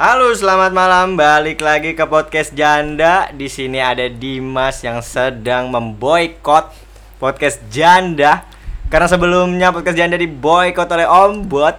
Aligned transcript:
Halo, 0.00 0.32
selamat 0.32 0.72
malam. 0.72 1.12
Balik 1.12 1.60
lagi 1.60 1.92
ke 1.92 2.00
podcast 2.08 2.56
Janda. 2.56 3.28
Di 3.36 3.52
sini 3.52 3.84
ada 3.84 4.08
Dimas 4.08 4.80
yang 4.80 5.04
sedang 5.04 5.68
memboikot 5.68 6.72
podcast 7.20 7.60
Janda. 7.68 8.48
Karena 8.88 9.04
sebelumnya 9.04 9.68
podcast 9.68 10.00
Janda 10.00 10.16
diboikot 10.16 10.88
oleh 10.88 11.04
Om 11.04 11.44
Bot, 11.44 11.76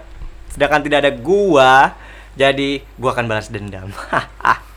sedangkan 0.53 0.85
tidak 0.85 1.01
ada 1.01 1.11
gua. 1.17 1.97
Jadi 2.31 2.79
gua 2.95 3.11
akan 3.11 3.25
balas 3.25 3.47
dendam. 3.47 3.91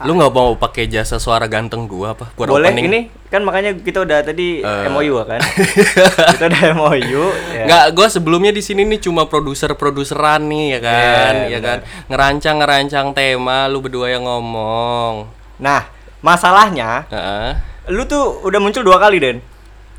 Lu 0.02 0.12
nggak 0.12 0.30
mau 0.30 0.52
pakai 0.54 0.84
jasa 0.84 1.16
suara 1.16 1.46
ganteng 1.46 1.84
gua 1.84 2.12
apa? 2.12 2.34
Buat 2.34 2.50
Boleh 2.50 2.68
opening? 2.68 2.86
ini 2.86 3.00
kan 3.26 3.40
makanya 3.40 3.72
kita 3.72 4.00
udah 4.00 4.20
tadi 4.20 4.58
Eh. 4.58 4.86
MOU 4.86 5.22
kan. 5.22 5.38
kita 6.34 6.44
udah 6.44 6.62
MOU. 6.74 7.24
ya. 7.50 7.64
Nggak, 7.64 7.84
gua 7.92 8.06
sebelumnya 8.06 8.50
di 8.50 8.58
sini 8.58 8.82
nih 8.84 9.00
cuma 9.00 9.24
produser-produseran 9.24 10.42
nih 10.44 10.66
ya 10.68 10.80
kan, 10.80 11.32
Iya, 11.42 11.48
ya 11.48 11.58
kan. 11.60 11.78
Ngerancang-ngerancang 12.06 13.06
tema, 13.12 13.66
lu 13.66 13.78
berdua 13.78 14.08
yang 14.08 14.24
ngomong. 14.24 15.30
Nah, 15.56 15.86
masalahnya 16.20 17.04
Heeh. 17.06 17.50
lu 17.86 18.02
tuh 18.04 18.40
udah 18.40 18.56
muncul 18.56 18.80
dua 18.80 18.96
kali 18.96 19.20
Den 19.20 19.38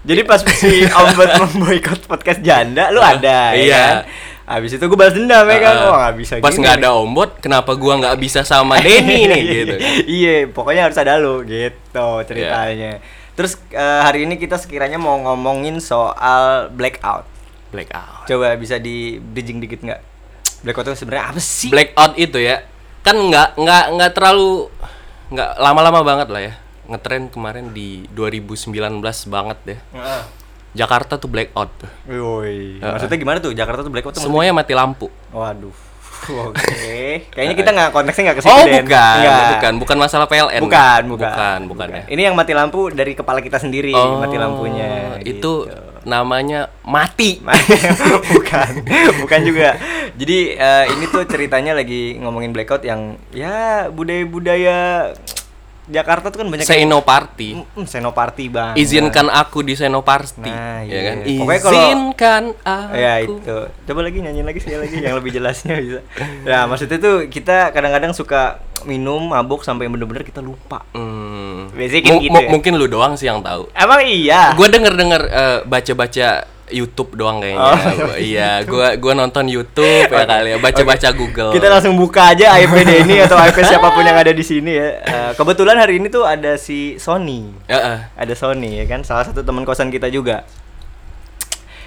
jadi 0.02 0.22
pas 0.22 0.42
si 0.42 0.82
Om 0.92 1.08
Bot 1.14 1.30
memboikot 1.40 2.00
podcast 2.04 2.42
janda 2.42 2.90
lu 2.90 2.98
ada 2.98 3.54
ya 3.54 3.62
Iya. 3.62 3.78
kan 3.78 3.96
Habis 4.46 4.78
itu 4.78 4.86
gue 4.86 4.98
balas 4.98 5.18
dendam 5.18 5.46
ya 5.50 5.58
kan. 5.58 5.76
Wah 5.90 5.98
gak 6.10 6.16
bisa 6.22 6.34
Pas 6.38 6.54
nggak 6.54 6.78
nih. 6.78 6.86
ada 6.86 6.90
ombot, 6.94 7.34
kenapa 7.42 7.74
gua 7.74 7.98
nggak 7.98 8.18
bisa 8.22 8.46
sama 8.46 8.78
Denny 8.78 9.26
nih 9.26 9.42
gitu? 9.58 9.76
Iya 10.06 10.36
pokoknya 10.54 10.86
harus 10.86 10.98
ada 11.02 11.18
lu 11.18 11.42
gitu 11.46 12.08
ceritanya 12.30 13.02
Terus 13.36 13.58
eh, 13.74 14.02
hari 14.06 14.24
ini 14.24 14.38
kita 14.38 14.56
sekiranya 14.56 14.96
mau 14.96 15.18
ngomongin 15.20 15.82
soal 15.82 16.70
blackout 16.72 17.26
Blackout. 17.76 18.24
Coba 18.24 18.56
bisa 18.56 18.80
di 18.80 19.20
bridging 19.20 19.60
dikit 19.60 19.84
nggak? 19.84 20.02
Blackout 20.64 20.88
itu 20.88 21.04
sebenarnya 21.04 21.36
apa 21.36 21.42
sih? 21.44 21.68
Blackout 21.68 22.16
itu 22.16 22.40
ya, 22.40 22.64
kan 23.04 23.20
nggak 23.20 23.60
nggak 23.60 23.84
nggak 24.00 24.12
terlalu 24.16 24.72
nggak 25.28 25.50
lama-lama 25.60 26.00
banget 26.06 26.28
lah 26.32 26.42
ya. 26.42 26.54
Ngetren 26.88 27.28
kemarin 27.28 27.76
di 27.76 28.08
2019 28.16 28.80
banget 29.28 29.58
deh. 29.68 29.80
Jakarta 30.76 31.16
tuh 31.16 31.32
blackout. 31.32 31.72
Woi, 32.06 32.84
maksudnya 32.84 33.18
gimana 33.18 33.38
tuh? 33.40 33.56
Jakarta 33.56 33.82
tuh 33.82 33.92
blackout 33.92 34.20
tuh 34.20 34.24
Semuanya 34.28 34.52
mati 34.52 34.76
lampu. 34.76 35.08
Waduh 35.32 35.96
Oke, 36.50 37.28
kayaknya 37.30 37.56
kita 37.56 37.70
nggak 37.70 37.90
konteksnya 37.94 38.24
nggak 38.32 38.38
ke 38.40 38.44
situ 38.46 38.54
Oh 38.54 38.66
bukan, 38.66 38.84
Nggak. 38.88 39.50
bukan, 39.58 39.74
bukan 39.82 39.98
masalah 40.00 40.26
PLN. 40.26 40.62
Bukan, 40.64 41.02
bukan. 41.12 41.30
bukan, 41.30 41.60
bukan 41.70 41.88
ya. 41.92 42.04
Ini 42.10 42.22
yang 42.32 42.36
mati 42.36 42.54
lampu 42.58 42.90
dari 42.90 43.14
kepala 43.14 43.40
kita 43.46 43.62
sendiri, 43.62 43.94
Oh, 43.94 44.18
mati 44.18 44.38
lampunya. 44.40 45.22
Itu 45.22 45.70
gitu. 45.70 45.76
namanya 46.08 46.74
mati. 46.82 47.42
bukan, 48.34 48.72
bukan 49.22 49.40
juga. 49.46 49.78
Jadi 50.18 50.58
eh, 50.58 50.86
ini 50.98 51.06
tuh 51.12 51.28
ceritanya 51.30 51.78
lagi 51.78 52.18
ngomongin 52.18 52.56
blackout 52.56 52.82
yang 52.82 53.20
ya 53.30 53.92
budaya-budaya 53.94 55.12
Jakarta 55.86 56.34
tuh 56.34 56.42
kan 56.42 56.48
banyak 56.50 56.66
yang- 56.66 56.90
Senoparty. 56.90 57.50
Mm, 57.62 57.86
senoparty 57.86 58.46
bang. 58.50 58.74
Izinkan 58.74 59.30
aku 59.30 59.62
di 59.62 59.78
Senoparty. 59.78 60.50
Nah, 60.50 60.82
ya 60.82 60.90
iya. 60.90 61.02
kan? 61.14 61.18
Pokoknya 61.22 61.62
kalau- 61.62 61.78
Izinkan 61.78 62.44
aku. 62.66 62.94
Ya 62.98 63.14
itu. 63.22 63.58
Coba 63.86 64.00
lagi 64.02 64.18
nyanyiin 64.18 64.46
lagi 64.46 64.60
sekali 64.66 64.80
lagi 64.82 64.98
yang 64.98 65.16
lebih 65.16 65.32
jelasnya 65.32 65.78
bisa. 65.78 66.02
Ya 66.42 66.66
maksudnya 66.66 66.98
tuh 66.98 67.30
kita 67.30 67.70
kadang-kadang 67.70 68.18
suka 68.18 68.58
minum 68.86 69.30
mabuk 69.30 69.62
sampai 69.62 69.86
bener-bener 69.86 70.26
kita 70.26 70.42
lupa. 70.42 70.82
Hmm. 70.94 71.70
Biasanya 71.70 72.18
gitu 72.18 72.34
ya. 72.34 72.50
Mungkin 72.50 72.74
lu 72.82 72.90
doang 72.90 73.14
sih 73.14 73.30
yang 73.30 73.46
tahu. 73.46 73.70
Emang 73.74 74.02
iya. 74.06 74.58
Gue 74.58 74.66
denger 74.70 74.94
denger 74.98 75.22
eh, 75.30 75.60
baca-baca 75.66 76.55
YouTube 76.66 77.14
doang 77.14 77.38
kayaknya. 77.38 77.62
Oh, 77.62 78.18
iya, 78.18 78.50
gua 78.66 78.98
gua 78.98 79.14
nonton 79.14 79.46
YouTube 79.46 80.10
ya 80.10 80.26
kali 80.26 80.50
ya, 80.50 80.58
baca-baca 80.58 81.10
Google. 81.14 81.54
Kita 81.54 81.70
langsung 81.70 81.94
buka 81.94 82.34
aja 82.34 82.58
IP 82.58 82.74
Denny 82.90 83.22
atau 83.22 83.38
IP 83.38 83.62
siapa 83.62 83.94
pun 83.94 84.02
yang 84.02 84.18
ada 84.18 84.34
di 84.34 84.42
sini 84.42 84.74
ya. 84.74 84.90
Eh, 85.00 85.32
kebetulan 85.34 85.78
hari 85.78 86.02
ini 86.02 86.10
tuh 86.10 86.26
ada 86.26 86.58
si 86.58 86.98
Sony. 86.98 87.54
Heeh. 87.70 87.98
Ada 88.18 88.34
Sony 88.34 88.82
ya 88.82 88.86
kan, 88.90 89.06
salah 89.06 89.30
satu 89.30 89.46
teman 89.46 89.62
kosan 89.62 89.94
kita 89.94 90.10
juga. 90.10 90.42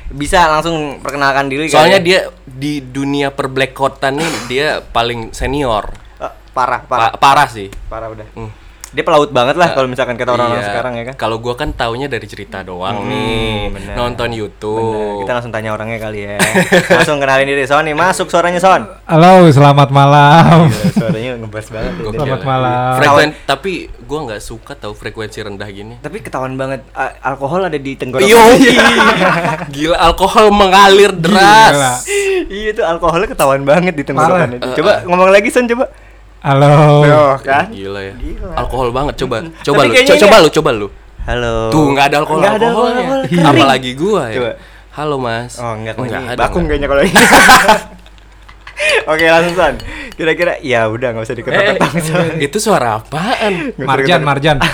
Bisa 0.08 0.48
langsung 0.48 1.02
perkenalkan 1.02 1.52
diri 1.52 1.68
Soalnya 1.68 2.00
kali 2.00 2.08
ya? 2.08 2.08
dia 2.08 2.20
di 2.46 2.80
dunia 2.80 3.28
perblackoutan 3.28 4.16
nih 4.16 4.30
dia 4.46 4.66
paling 4.80 5.34
senior. 5.34 5.90
Eh, 6.16 6.32
parah, 6.54 6.80
parah. 6.86 7.12
Pa- 7.12 7.18
parah 7.18 7.48
sih. 7.50 7.68
parah 7.90 8.08
udah. 8.08 8.24
Hmm. 8.32 8.67
Dia 8.88 9.02
pelaut 9.02 9.28
banget 9.28 9.52
lah 9.54 9.68
kalau 9.70 9.84
misalkan 9.84 10.14
kata 10.14 10.32
orang-orang 10.32 10.58
Iya. 10.58 10.68
sekarang 10.70 10.92
ya 10.94 11.04
kan. 11.04 11.14
Kalau 11.18 11.36
gua 11.36 11.52
kan 11.52 11.70
taunya 11.70 12.06
dari 12.06 12.24
cerita 12.24 12.62
doang 12.62 12.98
Hmm, 12.98 13.06
nih, 13.06 13.56
bener. 13.70 13.94
nonton 13.94 14.26
Bener. 14.26 14.40
YouTube. 14.40 15.20
Kita 15.20 15.32
langsung 15.34 15.50
tanya 15.50 15.70
orangnya 15.70 15.98
kali 15.98 16.24
ya. 16.24 16.40
langsung 16.96 17.18
kenalin 17.18 17.44
diri 17.44 17.64
Sony. 17.64 17.92
Masuk 17.92 18.26
suaranya 18.26 18.56
Son. 18.56 18.88
Halo, 19.04 19.44
selamat 19.46 19.88
malam. 19.90 20.66
Gila, 20.66 20.88
suaranya 20.94 21.30
ngebas 21.36 21.66
banget. 21.68 21.92
ya. 21.92 22.00
Gokil. 22.02 22.16
Selamat 22.18 22.42
malam. 22.42 22.92
Frekuen 22.96 23.30
tapi 23.44 23.72
gua 24.02 24.20
nggak 24.24 24.40
suka 24.40 24.72
tahu 24.74 24.92
frekuensi 24.92 25.38
rendah 25.38 25.68
gini. 25.68 25.94
Tapi 25.98 26.16
ketahuan 26.18 26.56
banget 26.56 26.80
alkohol 27.20 27.60
ada 27.62 27.76
di 27.76 27.92
tenggorokan. 27.92 28.24
Yo, 28.26 28.40
gila 29.74 29.96
alkohol 30.02 30.48
mengalir 30.48 31.12
deras. 31.12 32.08
iya 32.48 32.72
tuh 32.72 32.82
alkoholnya 32.82 33.28
ketahuan 33.28 33.62
banget 33.62 33.92
di 33.92 34.02
tenggorokan. 34.02 34.48
Parah. 34.48 34.56
itu. 34.56 34.64
Eh, 34.66 34.76
Coba 34.76 34.92
ngomong 35.04 35.28
lagi 35.28 35.48
Son 35.48 35.66
coba. 35.66 36.07
Halo. 36.38 37.04
Kan? 37.40 37.64
Gila 37.68 38.00
ya. 38.00 38.14
Gila. 38.14 38.52
Alkohol 38.56 38.88
banget 38.90 39.14
coba. 39.18 39.36
Tapi 39.42 39.64
Coba 39.64 39.80
lu, 39.82 39.92
co- 39.96 40.18
coba 40.18 40.36
lu, 40.38 40.48
coba 40.52 40.70
lu. 40.72 40.86
Halo. 41.24 41.54
Tuh 41.68 41.84
nggak 41.92 42.04
ada 42.08 42.16
alkohol 42.18 42.38
Nggak 42.40 42.54
ada 42.54 42.64
alkoholnya. 42.64 42.96
alkohol, 42.96 43.20
kering. 43.26 43.44
Apalagi 43.44 43.90
gua 43.94 44.22
ya. 44.24 44.34
Coba. 44.34 44.50
Halo 44.90 45.14
Mas. 45.16 45.52
Oh 45.56 45.72
enggak 45.72 45.94
kalau 45.94 46.06
Nggak 46.06 46.20
ini 46.20 46.28
ada, 46.28 46.40
bakung 46.40 46.62
nggak. 46.64 46.70
kayaknya 46.72 46.88
kalau 46.88 47.02
ini. 47.02 47.18
Oke 49.08 49.24
langsung 49.26 49.54
Son. 49.54 49.74
Kira-kira 50.14 50.52
ya 50.60 50.80
udah 50.86 51.08
nggak 51.10 51.22
usah 51.22 51.30
Eh, 51.30 51.36
diketok-ketok 51.36 51.90
Son. 52.00 52.26
itu 52.46 52.56
suara 52.58 52.88
apaan? 52.96 53.52
Marjan. 53.76 54.20
Marjan. 54.22 54.56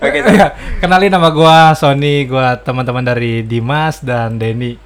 Oke. 0.00 0.16
Son. 0.20 0.50
Kenalin 0.78 1.08
nama 1.08 1.28
gua 1.30 1.72
Sony, 1.72 2.24
gua 2.24 2.56
teman-teman 2.56 3.04
dari 3.04 3.40
Dimas 3.40 4.00
dan 4.00 4.36
Denny. 4.36 4.76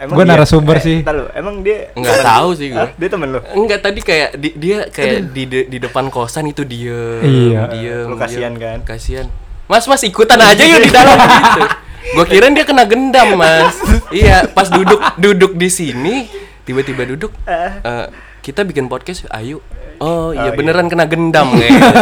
Emang 0.00 0.16
Gua 0.16 0.24
dia- 0.24 0.32
narasumber 0.32 0.76
eh, 0.76 0.80
sih. 0.80 0.98
lu, 1.04 1.28
emang 1.30 1.60
dia 1.60 1.92
Nggak 1.92 2.18
tahu 2.24 2.48
sih 2.52 2.72
gua. 2.72 2.80
Hah? 2.82 2.90
Dia 2.96 3.08
temen 3.10 3.28
lu. 3.28 3.40
Enggak 3.54 3.80
tadi 3.80 4.00
kayak 4.00 4.30
di- 4.34 4.56
dia 4.56 4.88
kayak 4.88 5.28
di, 5.28 5.42
de- 5.44 5.68
di 5.68 5.78
depan 5.78 6.08
kosan 6.08 6.48
itu 6.48 6.64
dia. 6.64 7.20
Iya. 7.20 7.60
Diem, 7.68 8.06
Lu 8.06 8.16
kasihan 8.16 8.56
kan? 8.56 8.80
Kasihan. 8.80 9.28
Mas, 9.66 9.84
Mas 9.84 10.00
ikutan 10.00 10.34
aja 10.36 10.62
yuk 10.62 10.80
di 10.80 10.88
dalam 10.88 11.14
gitu. 11.20 11.62
Gua 12.10 12.24
kirain 12.24 12.50
dia 12.50 12.64
kena 12.64 12.82
gendam, 12.84 13.36
Mas. 13.36 13.76
iya, 14.10 14.48
pas 14.48 14.66
duduk 14.66 14.98
duduk 15.14 15.52
di 15.54 15.68
sini 15.68 16.26
tiba-tiba 16.62 17.04
duduk 17.04 17.30
eh, 17.44 18.08
kita 18.40 18.64
bikin 18.64 18.88
podcast 18.88 19.28
ayo. 19.30 19.60
Oh, 20.00 20.32
iya 20.32 20.48
Oh, 20.48 20.56
beneran 20.56 20.88
kena 20.88 21.04
gendam 21.04 21.52
kayaknya. 21.52 21.92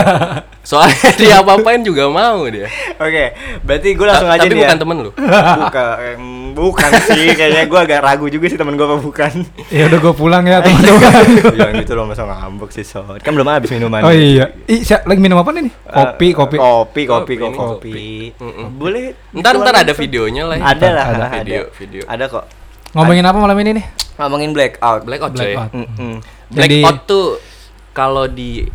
Soalnya 0.62 0.94
dia 1.19 1.34
apa-apain 1.36 1.82
juga 1.82 2.06
mau 2.06 2.47
dia. 2.47 2.70
Oke, 2.94 3.34
berarti 3.60 3.88
gue 3.91 4.06
langsung 4.06 4.30
Ta- 4.30 4.38
aja 4.38 4.47
Tapi 4.47 4.54
nih 4.54 4.62
bukan 4.62 4.70
ya. 4.70 4.80
temen 4.80 4.97
lu. 5.00 5.10
Bukan, 5.10 5.88
em, 5.98 6.25
bukan 6.59 6.91
sih. 7.01 7.33
Kayaknya 7.33 7.65
gue 7.65 7.81
agak 7.81 8.01
ragu 8.01 8.27
juga 8.27 8.47
sih 8.47 8.59
temen 8.59 8.75
gue 8.75 8.83
apa 8.83 8.99
bukan. 8.99 9.33
Ya 9.71 9.87
udah 9.87 9.99
gua 9.99 10.13
pulang 10.13 10.43
ya, 10.43 10.59
teman-teman. 10.65 11.55
Jangan 11.55 11.75
gitu 11.79 11.93
loh 11.95 12.05
masa 12.05 12.23
ngambek 12.23 12.71
sih 12.71 12.83
Son. 12.83 13.17
Kan 13.19 13.33
belum 13.33 13.47
habis 13.47 13.71
minuman. 13.71 14.03
Oh 14.03 14.11
iya. 14.11 14.51
Ih, 14.67 14.83
siap, 14.83 15.07
lagi 15.07 15.19
minum 15.19 15.39
apa 15.39 15.55
nih? 15.55 15.71
Eh, 15.71 15.95
Kopi, 15.95 16.29
kopi. 16.33 16.57
Kopi, 16.57 17.03
kopi, 17.07 17.35
Kopi, 17.39 17.55
kopi. 17.55 17.99
Boleh. 18.69 19.15
Ntar 19.33 19.57
ntar 19.57 19.75
ada 19.79 19.93
videonya 19.93 20.43
lah. 20.45 20.57
ya. 20.57 20.65
Ada 20.69 20.89
lah, 20.91 21.05
ada 21.07 21.25
ada. 21.31 21.37
video, 21.41 21.63
video. 21.73 22.03
Ada 22.05 22.25
kok. 22.27 22.45
Ngomongin 22.93 23.23
apa 23.23 23.39
malam 23.39 23.57
ini 23.59 23.71
nih? 23.79 23.85
Ngomongin 24.19 24.51
blackout. 24.51 25.07
Blackout. 25.07 25.33
Blackout. 25.33 25.71
Blackout 26.51 26.99
tuh 27.05 27.27
kalau 27.93 28.27
di 28.27 28.67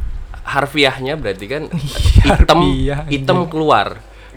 harfiahnya 0.43 1.15
berarti 1.15 1.45
kan 1.47 1.63
hitam 2.27 2.59
Harfiah, 2.59 2.99
hitam 3.07 3.37
anjing. 3.41 3.49
keluar. 3.49 3.87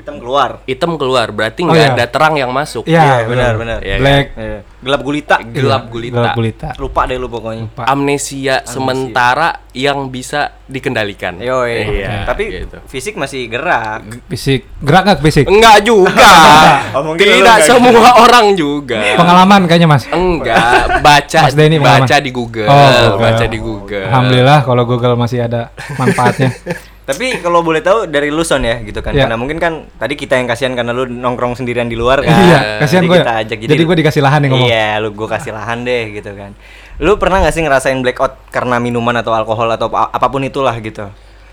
Hitam 0.07 0.23
keluar. 0.23 0.51
Hitam 0.63 0.93
keluar 0.95 1.27
berarti 1.29 1.61
Oh, 1.61 1.75
nggak 1.75 1.83
iya. 1.83 1.91
ada 1.93 2.07
terang 2.07 2.39
yang 2.39 2.55
masuk. 2.55 2.87
Iya, 2.87 3.27
benar, 3.27 3.59
benar. 3.59 3.83
Iya, 3.83 3.99
Black. 3.99 4.27
Eh, 4.39 4.61
gelap 4.79 5.03
gulita. 5.03 5.37
Gelap 5.43 5.85
gulita. 5.91 6.15
Gelap 6.15 6.35
gulita. 6.39 6.69
Lupa 6.79 7.11
deh 7.11 7.19
lu 7.19 7.27
pokoknya. 7.27 7.67
Lupa. 7.67 7.83
Amnesia, 7.91 8.63
sementara 8.63 9.67
yang 9.75 10.07
bisa 10.07 10.63
dikendalikan. 10.63 11.43
Yoi. 11.43 12.07
Iya, 12.07 12.23
Tapi 12.23 12.45
gitu. 12.55 12.79
fisik 12.87 13.19
masih 13.19 13.51
gerak. 13.51 14.07
Fisik. 14.31 14.63
Gerak 14.79 15.03
nggak 15.05 15.19
fisik? 15.21 15.45
Enggak 15.45 15.83
juga. 15.83 16.15
Oh, 16.95 17.13
Tidak 17.13 17.43
enggak 17.43 17.59
semua 17.67 18.11
orang 18.17 18.55
juga. 18.55 19.19
Pengalaman 19.19 19.67
kayaknya, 19.67 19.91
Mas. 19.91 20.07
Enggak, 20.07 20.87
baca 21.05 21.41
Mas 21.43 21.53
Denny 21.53 21.77
pengalaman. 21.77 22.07
baca 22.07 22.17
di 22.17 22.31
Google, 22.31 22.65
Oh, 22.65 22.79
Google. 22.79 23.19
baca 23.21 23.45
di 23.45 23.59
Google. 23.59 24.07
Alhamdulillah 24.07 24.59
kalau 24.63 24.83
Google 24.87 25.15
masih 25.19 25.43
ada 25.43 25.69
manfaatnya. 25.99 26.55
Tapi 27.07 27.39
kalau 27.39 27.63
boleh 27.63 27.79
tahu 27.87 28.11
dari 28.11 28.35
lu 28.35 28.43
Son 28.43 28.59
ya 28.67 28.83
gitu 28.83 28.99
kan. 28.99 29.15
Iya. 29.15 29.31
Karena 29.31 29.39
mungkin 29.39 29.63
kan 29.63 29.87
tadi 29.95 30.19
kita 30.19 30.35
yang 30.35 30.51
kasihan 30.51 30.75
karena 30.75 30.91
lu 30.91 31.07
nongkrong 31.07 31.55
sendirian 31.55 31.87
di 31.87 31.95
luar 31.95 32.27
kan. 32.27 32.35
Iya, 32.35 32.83
kasihan 32.83 33.07
Jadi 33.07 33.09
gue. 33.09 33.19
kita 33.23 33.35
ajak 33.47 33.59
Jadi, 33.63 33.83
gue 33.87 33.97
dikasih 34.03 34.23
lahan 34.27 34.41
nih 34.43 34.49
ngomong. 34.51 34.67
Iya, 34.67 34.89
lu 34.99 35.09
gue 35.15 35.29
kasih 35.31 35.53
lahan 35.55 35.87
deh 35.87 36.05
gitu 36.19 36.35
kan. 36.35 36.51
Lu 36.99 37.15
pernah 37.15 37.47
gak 37.47 37.55
sih 37.55 37.63
ngerasain 37.63 37.95
blackout 38.03 38.51
karena 38.51 38.83
minuman 38.83 39.15
atau 39.23 39.31
alkohol 39.39 39.71
atau 39.71 39.87
apa- 39.87 40.11
apa 40.11 40.27
pun 40.27 40.43
itulah 40.43 40.75
gitu? 40.83 41.07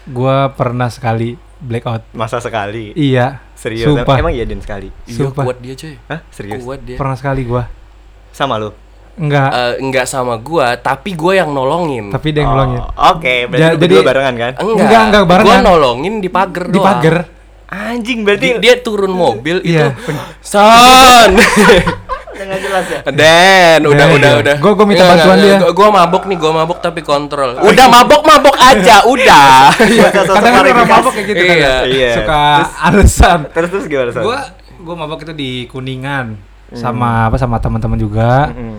Gua 0.10 0.52
pernah 0.52 0.92
sekali 0.92 1.40
blackout. 1.64 2.12
Masa 2.12 2.44
sekali. 2.44 2.92
Iya. 2.98 3.40
Serius. 3.56 3.88
Sumpah. 3.88 4.20
Emang 4.20 4.36
iya 4.36 4.44
Den 4.44 4.60
sekali. 4.60 4.92
Iya, 5.08 5.32
kuat 5.32 5.64
dia, 5.64 5.78
coy. 5.78 5.96
Hah? 6.12 6.20
Serius? 6.28 6.60
Kuat 6.60 6.82
dia. 6.84 6.98
Pernah 7.00 7.16
sekali 7.16 7.48
gua. 7.48 7.72
Sama 8.36 8.60
lu. 8.60 8.76
Enggak. 9.14 9.50
eh, 9.50 9.74
enggak 9.78 10.06
sama 10.06 10.36
gua, 10.38 10.74
tapi 10.76 11.14
gua 11.14 11.34
yang 11.36 11.50
nolongin. 11.50 12.10
Tapi 12.10 12.34
dia 12.34 12.42
yang 12.42 12.52
nolongin. 12.52 12.82
Oh, 12.82 13.14
Oke, 13.14 13.46
berarti 13.46 13.62
Ja- 13.62 13.70
jadi- 13.72 13.80
berdua 13.94 14.02
barengan 14.04 14.36
kan? 14.36 14.52
enggak, 14.58 14.74
Enggak, 14.80 15.02
enggak, 15.06 15.24
barengan. 15.24 15.48
Gua 15.48 15.58
nolongin 15.64 16.14
di 16.18 16.30
pagar 16.30 16.64
Di 16.66 16.80
pagar. 16.80 17.16
Anjing 17.70 18.20
Di- 18.20 18.26
berarti 18.26 18.48
dia 18.60 18.74
turun 18.80 19.10
mobil 19.10 19.58
itu. 19.62 19.74
Iya. 19.74 19.94
Son. 20.40 21.32
udah 22.34 22.46
nggak 22.50 22.62
jelas 22.62 22.86
ya. 22.88 23.00
Den, 23.08 23.80
udah 23.84 23.94
Den, 24.04 24.16
udah 24.16 24.32
iya. 24.32 24.42
udah. 24.42 24.56
Gua- 24.58 24.74
gua 24.74 24.86
minta 24.86 25.04
Enggak, 25.04 25.16
bantuan 25.16 25.36
enggak, 25.36 25.46
dia. 25.48 25.58
Gua, 25.60 25.72
gua 25.72 25.88
mabok 25.92 26.24
nih, 26.26 26.38
gua 26.40 26.52
mabok 26.56 26.80
tapi 26.80 27.02
kontrol. 27.02 27.50
Udah 27.56 27.86
mabok 27.88 28.22
mabok 28.24 28.56
aja, 28.56 28.96
udah. 29.14 29.70
Kadang 30.10 30.42
kan 30.52 30.64
orang 30.64 30.90
mabok 30.90 31.14
kayak 31.14 31.28
gitu 31.30 31.44
kan. 31.44 31.56
Iya. 31.56 31.76
Iya. 31.86 32.12
Suka 32.18 32.42
alasan. 32.84 33.40
Terus 33.48 33.70
terus 33.70 33.86
gimana? 33.86 34.10
Gua 34.18 34.38
gua 34.82 34.96
mabok 35.00 35.22
itu 35.22 35.34
di 35.34 35.52
Kuningan 35.66 36.34
sama 36.74 37.30
apa 37.30 37.38
sama 37.38 37.58
teman-teman 37.58 37.96
juga. 37.96 38.50
Mm. 38.50 38.78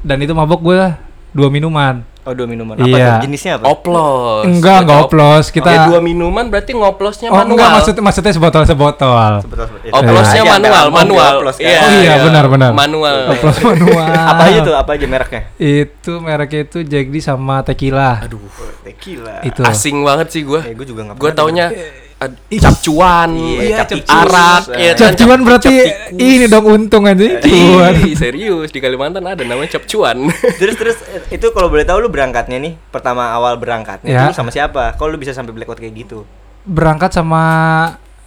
Dan 0.00 0.16
itu 0.18 0.32
mabok 0.32 0.60
gua 0.62 0.96
dua 1.30 1.48
minuman. 1.48 2.00
Oh, 2.22 2.34
dua 2.34 2.42
minuman. 2.44 2.74
Apa 2.74 2.90
Iya. 2.90 3.06
tuh? 3.12 3.22
Jenisnya 3.22 3.52
apa? 3.54 3.64
Oplos. 3.70 4.42
Enggak, 4.44 4.78
enggak 4.82 4.98
Op- 4.98 5.06
oplos. 5.06 5.44
Kita 5.48 5.70
Ya, 5.70 5.86
dua 5.86 6.00
minuman 6.00 6.44
berarti 6.44 6.74
ngoplosnya 6.74 7.30
Oh 7.30 7.38
manual. 7.38 7.54
enggak 7.54 7.68
maksud 7.72 7.94
maksudnya 7.96 8.32
sebotol 8.34 8.62
sebotol. 8.64 9.32
Seperti 9.38 9.62
itu. 9.86 9.94
Oplosnya 9.94 10.42
Iya, 10.42 10.50
manual, 10.50 10.84
manual. 10.90 11.32
oplos 11.38 11.56
kan. 11.56 11.70
Oh 11.70 11.92
iya, 11.96 12.14
benar, 12.20 12.44
benar. 12.48 12.70
Manual. 12.72 13.16
Oplos 13.30 13.58
manual. 13.62 14.10
Apa 14.10 14.42
aja 14.44 14.58
tuh? 14.60 14.74
Apa 14.74 14.90
aja 14.92 15.06
mereknya? 15.06 15.42
Itu 15.56 16.12
mereknya 16.18 16.60
itu 16.62 16.78
Jack 16.82 17.06
D 17.06 17.16
sama 17.20 17.62
tequila. 17.62 18.18
Aduh, 18.20 18.42
Tequila. 18.82 19.38
Itu. 19.42 19.62
asing 19.62 20.02
banget 20.02 20.26
sih 20.28 20.42
gua. 20.42 20.62
Eh, 20.62 20.74
gua 20.74 20.82
juga 20.84 21.06
nggak 21.06 21.16
Gua 21.16 21.30
taunya 21.30 21.70
ad- 22.16 22.38
capcuan, 22.48 23.28
Iya, 23.36 23.84
cap 23.84 24.00
arak, 24.02 24.62
ya 24.72 24.92
Cap 24.92 25.12
cuan 25.14 25.28
cap- 25.30 25.44
berarti 25.44 25.74
cap 25.76 26.16
ini 26.16 26.44
dong 26.48 26.64
untung 26.64 27.04
aja. 27.04 27.38
Cuan. 27.38 27.92
Ih, 27.94 28.16
serius 28.22 28.68
di 28.68 28.80
Kalimantan 28.80 29.22
ada 29.22 29.42
namanya 29.42 29.76
cap 29.76 29.84
cuan. 29.84 30.32
terus 30.60 30.76
terus 30.76 30.96
itu 31.28 31.46
kalau 31.52 31.68
boleh 31.68 31.84
tahu 31.84 32.00
lu 32.00 32.08
berangkatnya 32.08 32.56
nih 32.56 32.74
pertama 32.88 33.28
awal 33.30 33.56
berangkatnya 33.56 34.08
Ya. 34.08 34.22
itu 34.26 34.34
sama 34.34 34.48
siapa? 34.48 34.96
Kalau 34.96 35.12
lu 35.12 35.18
bisa 35.18 35.30
sampai 35.30 35.52
blackout 35.52 35.76
kayak 35.76 35.92
gitu? 35.94 36.24
Berangkat 36.64 37.12
sama 37.12 37.42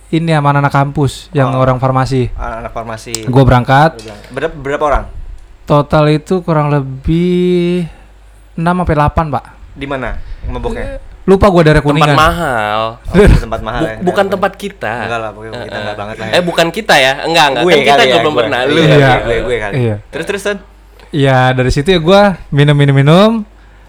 ini 0.09 0.29
ya 0.29 0.39
anak 0.39 0.69
kampus 0.69 1.29
yang 1.31 1.53
Oh. 1.53 1.61
orang 1.61 1.77
farmasi. 1.77 2.29
Anak-anak 2.33 2.71
farmasi. 2.71 3.25
Gue 3.25 3.43
berangkat. 3.43 3.97
Berapa, 4.29 4.53
berapa 4.53 4.83
orang? 4.85 5.03
Total 5.65 6.05
itu 6.09 6.41
kurang 6.41 6.69
lebih 6.69 7.85
6 8.53 8.65
sampai 8.75 8.95
8, 8.97 9.29
Pak. 9.29 9.45
Di 9.77 9.85
mana 9.85 10.17
maboknya? 10.45 10.97
Lupa 11.29 11.45
gue 11.47 11.61
daerah 11.61 11.77
tempat 11.77 11.93
Kuningan. 11.93 12.17
mahal. 12.17 12.81
Oh, 13.05 13.13
di 13.21 13.37
tempat 13.37 13.61
mahal 13.61 13.81
Bu- 13.81 13.87
ya. 13.87 13.97
bukan 14.01 14.25
tempat 14.27 14.51
kita. 14.55 14.93
Enggak 15.05 15.19
lah, 15.19 15.29
pokoknya 15.29 15.51
kita 15.53 15.69
Eh, 15.69 15.79
enggak 15.79 15.95
banget 15.95 16.15
lah 16.15 16.25
ya. 16.25 16.33
Eh 16.33 16.41
bukan 16.41 16.67
kita 16.69 16.95
ya? 16.97 17.13
Enggak, 17.21 17.45
enggak. 17.47 17.63
Gue 17.63 17.71
kan 17.71 17.79
kita 17.85 18.03
ya, 18.03 18.15
belum 18.17 18.33
gue. 18.33 18.39
pernah 18.41 18.59
lu. 18.65 18.73
Iya. 18.75 18.87
Iya. 18.89 19.13
gue 19.21 19.37
gue 19.39 19.57
kali. 19.59 19.73
Iya. 19.77 19.95
Terus 20.09 20.25
terus 20.25 20.41
San? 20.41 20.57
Ya 21.11 21.39
dari 21.51 21.69
situ 21.69 21.85
ya 21.87 21.99
gue 21.99 22.21
minum 22.49 22.73
minum 22.73 22.95
minum. 22.95 23.31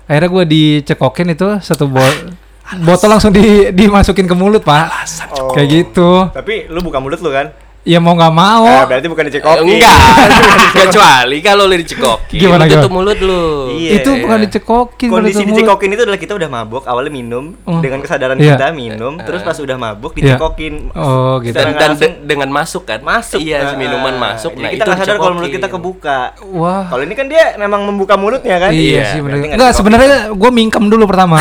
Akhirnya 0.04 0.28
gue 0.28 0.44
dicekokin 0.46 1.28
itu 1.30 1.48
satu 1.58 1.86
botol 1.86 2.34
botol 2.80 3.08
langsung 3.08 3.30
di 3.30 3.42
dimasukin 3.70 4.24
ke 4.24 4.32
mulut 4.32 4.60
pak. 4.60 4.90
Oh. 5.32 5.50
Kayak 5.50 5.68
gitu. 5.70 6.10
Tapi 6.30 6.66
lu 6.66 6.80
buka 6.80 6.98
mulut 6.98 7.18
lu 7.18 7.28
kan? 7.28 7.50
Ya 7.82 7.96
mau 7.96 8.12
nggak 8.12 8.28
mau. 8.30 8.68
Eh, 8.68 8.84
berarti 8.84 9.08
bukan 9.08 9.24
dicekokin. 9.24 9.64
Enggak. 9.72 9.96
Kecuali 10.76 11.40
kalau 11.40 11.64
lu 11.64 11.74
dicekokin. 11.74 12.36
Gimana, 12.38 12.64
tutup 12.64 12.76
gimana? 12.82 12.92
mulut 12.94 13.18
lu. 13.18 13.44
Iya. 13.72 13.90
itu 13.96 14.10
bukan 14.18 14.38
dicekokin. 14.42 15.08
bukan 15.08 15.16
Kondisi 15.16 15.32
ditutup 15.34 15.48
mulut. 15.48 15.58
dicekokin 15.58 15.90
itu 15.90 16.02
adalah 16.04 16.20
kita 16.20 16.32
udah 16.34 16.48
mabuk, 16.50 16.82
awalnya 16.84 17.08
minum 17.10 17.44
Oh. 17.62 17.80
dengan 17.80 17.98
kesadaran 17.98 18.36
Iya. 18.36 18.54
kita 18.54 18.66
minum, 18.70 19.16
terus 19.16 19.40
pas 19.40 19.56
udah 19.56 19.76
mabuk 19.76 20.12
Iya. 20.12 20.36
dicekokin. 20.36 20.92
Oh, 20.92 21.40
gitu. 21.40 21.56
Dan, 21.56 21.72
dan 21.72 21.78
langsung 21.90 22.04
de- 22.04 22.20
dengan 22.22 22.48
masuk 22.50 22.82
kan? 22.84 23.00
masuk. 23.00 23.40
Iya, 23.40 23.56
Nah, 23.62 23.72
minuman 23.74 24.14
masuk. 24.14 24.52
Jadi 24.52 24.60
Nah, 24.60 24.70
kita 24.70 24.76
itu 24.76 24.84
nggak 24.86 25.00
sadar 25.00 25.16
kalau 25.16 25.32
mulut 25.32 25.40
dicekokin. 25.42 25.56
kita 25.56 25.68
kebuka. 25.72 26.18
Wah. 26.52 26.84
Kalau 26.86 27.02
ini 27.02 27.14
kan 27.14 27.26
dia 27.26 27.44
memang 27.56 27.80
membuka 27.82 28.14
mulutnya 28.14 28.56
kan? 28.58 28.70
Iya, 28.70 28.76
Iya, 28.76 29.02
sih 29.06 29.18
nggak 29.18 29.34
Enggak, 29.48 29.50
dicekokin. 29.56 29.72
sebenarnya 29.74 30.08
gue 30.30 30.50
mingkem 30.50 30.84
dulu 30.86 31.04
pertama. 31.06 31.40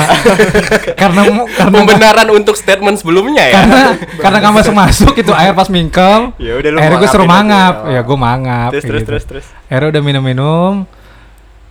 karena 1.01 1.21
karena 1.51 1.75
Pembenaran 1.75 2.27
untuk 2.31 2.56
statement 2.56 2.95
sebelumnya 2.95 3.44
ya. 3.45 3.53
karena 3.59 3.81
karena 4.18 4.38
nggak 4.39 4.56
masuk 4.56 4.74
masuk 4.74 5.13
itu 5.13 5.31
air 5.31 5.51
pas 5.51 5.68
mingkem. 5.68 6.29
Ya 6.38 6.54
udah, 6.60 6.70
lu 6.70 6.78
Akhirnya 6.78 7.00
gue 7.02 7.10
suruh 7.10 7.26
mangapin 7.26 7.34
aja. 7.34 7.40
mangap. 7.42 7.74
Oh. 7.74 7.90
Ya 7.90 8.02
gue 8.04 8.18
mangap. 8.20 8.70
Terus 8.76 8.84
terus 8.86 9.02
gitu. 9.02 9.10
terus 9.10 9.24
terus. 9.26 9.46
Akhirnya 9.72 9.90
udah 9.98 10.02
minum-minum. 10.04 10.74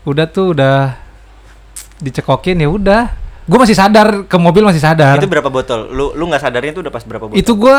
Udah 0.08 0.26
tuh 0.26 0.56
udah 0.56 0.98
dicekokin 2.02 2.64
ya 2.64 2.68
udah. 2.70 3.02
Gue 3.48 3.58
masih 3.60 3.76
sadar 3.76 4.28
ke 4.28 4.36
mobil 4.36 4.64
masih 4.66 4.82
sadar. 4.82 5.16
Itu 5.16 5.30
berapa 5.30 5.48
botol? 5.48 5.88
Lu 5.92 6.12
lu 6.16 6.24
nggak 6.28 6.42
sadarnya 6.42 6.72
itu 6.76 6.80
udah 6.84 6.92
pas 6.92 7.04
berapa 7.04 7.24
botol? 7.30 7.38
Itu 7.38 7.56
gue 7.56 7.78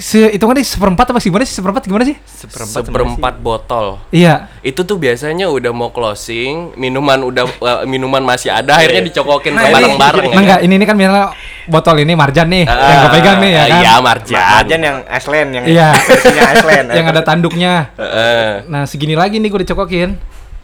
se 0.00 0.32
itu 0.32 0.40
kan 0.40 0.56
seperempat 0.56 1.06
apa 1.06 1.20
sih 1.20 1.28
gimana 1.28 1.44
sih 1.44 1.52
seperempat 1.54 1.84
gimana 1.84 2.02
sih? 2.02 2.16
seperempat 2.24 2.82
Seperempat 2.82 3.34
botol. 3.36 4.00
Iya. 4.08 4.48
Itu 4.60 4.82
tuh 4.82 4.96
biasanya 4.96 5.46
udah 5.46 5.70
mau 5.70 5.88
closing, 5.88 6.72
minuman 6.74 7.20
udah 7.20 7.44
eh, 7.44 7.80
minuman 7.84 8.18
masih 8.18 8.48
ada, 8.48 8.74
akhirnya 8.74 9.04
dicokokin 9.04 9.52
Nah, 9.52 9.62
ini- 9.62 9.74
bareng-bareng 9.76 10.24
Nah, 10.26 10.40
enggak, 10.40 10.60
ini 10.62 10.72
ini 10.74 10.84
kan 10.84 10.96
misalnya 10.96 11.36
botol 11.66 12.00
ini 12.00 12.12
marjan 12.12 12.48
nih 12.48 12.64
yang 12.64 12.98
gue 12.98 13.10
pegang 13.12 13.38
nih 13.38 13.50
ya 13.50 13.60
Ah, 13.60 13.66
kan. 13.66 13.76
Iya, 13.78 13.92
marjan. 14.00 14.40
Marjan 14.40 14.80
yang 14.80 14.96
Iceland 15.06 15.48
yang 15.52 15.64
Iya. 15.68 15.88
Iceland. 16.56 16.86
yang 16.90 17.06
ada 17.06 17.20
tanduknya. 17.20 17.72
Heeh. 17.94 18.46
Nah, 18.66 18.82
segini 18.84 19.12
lagi 19.12 19.36
nih 19.36 19.46
gue 19.46 19.60
dicokokin. 19.62 20.10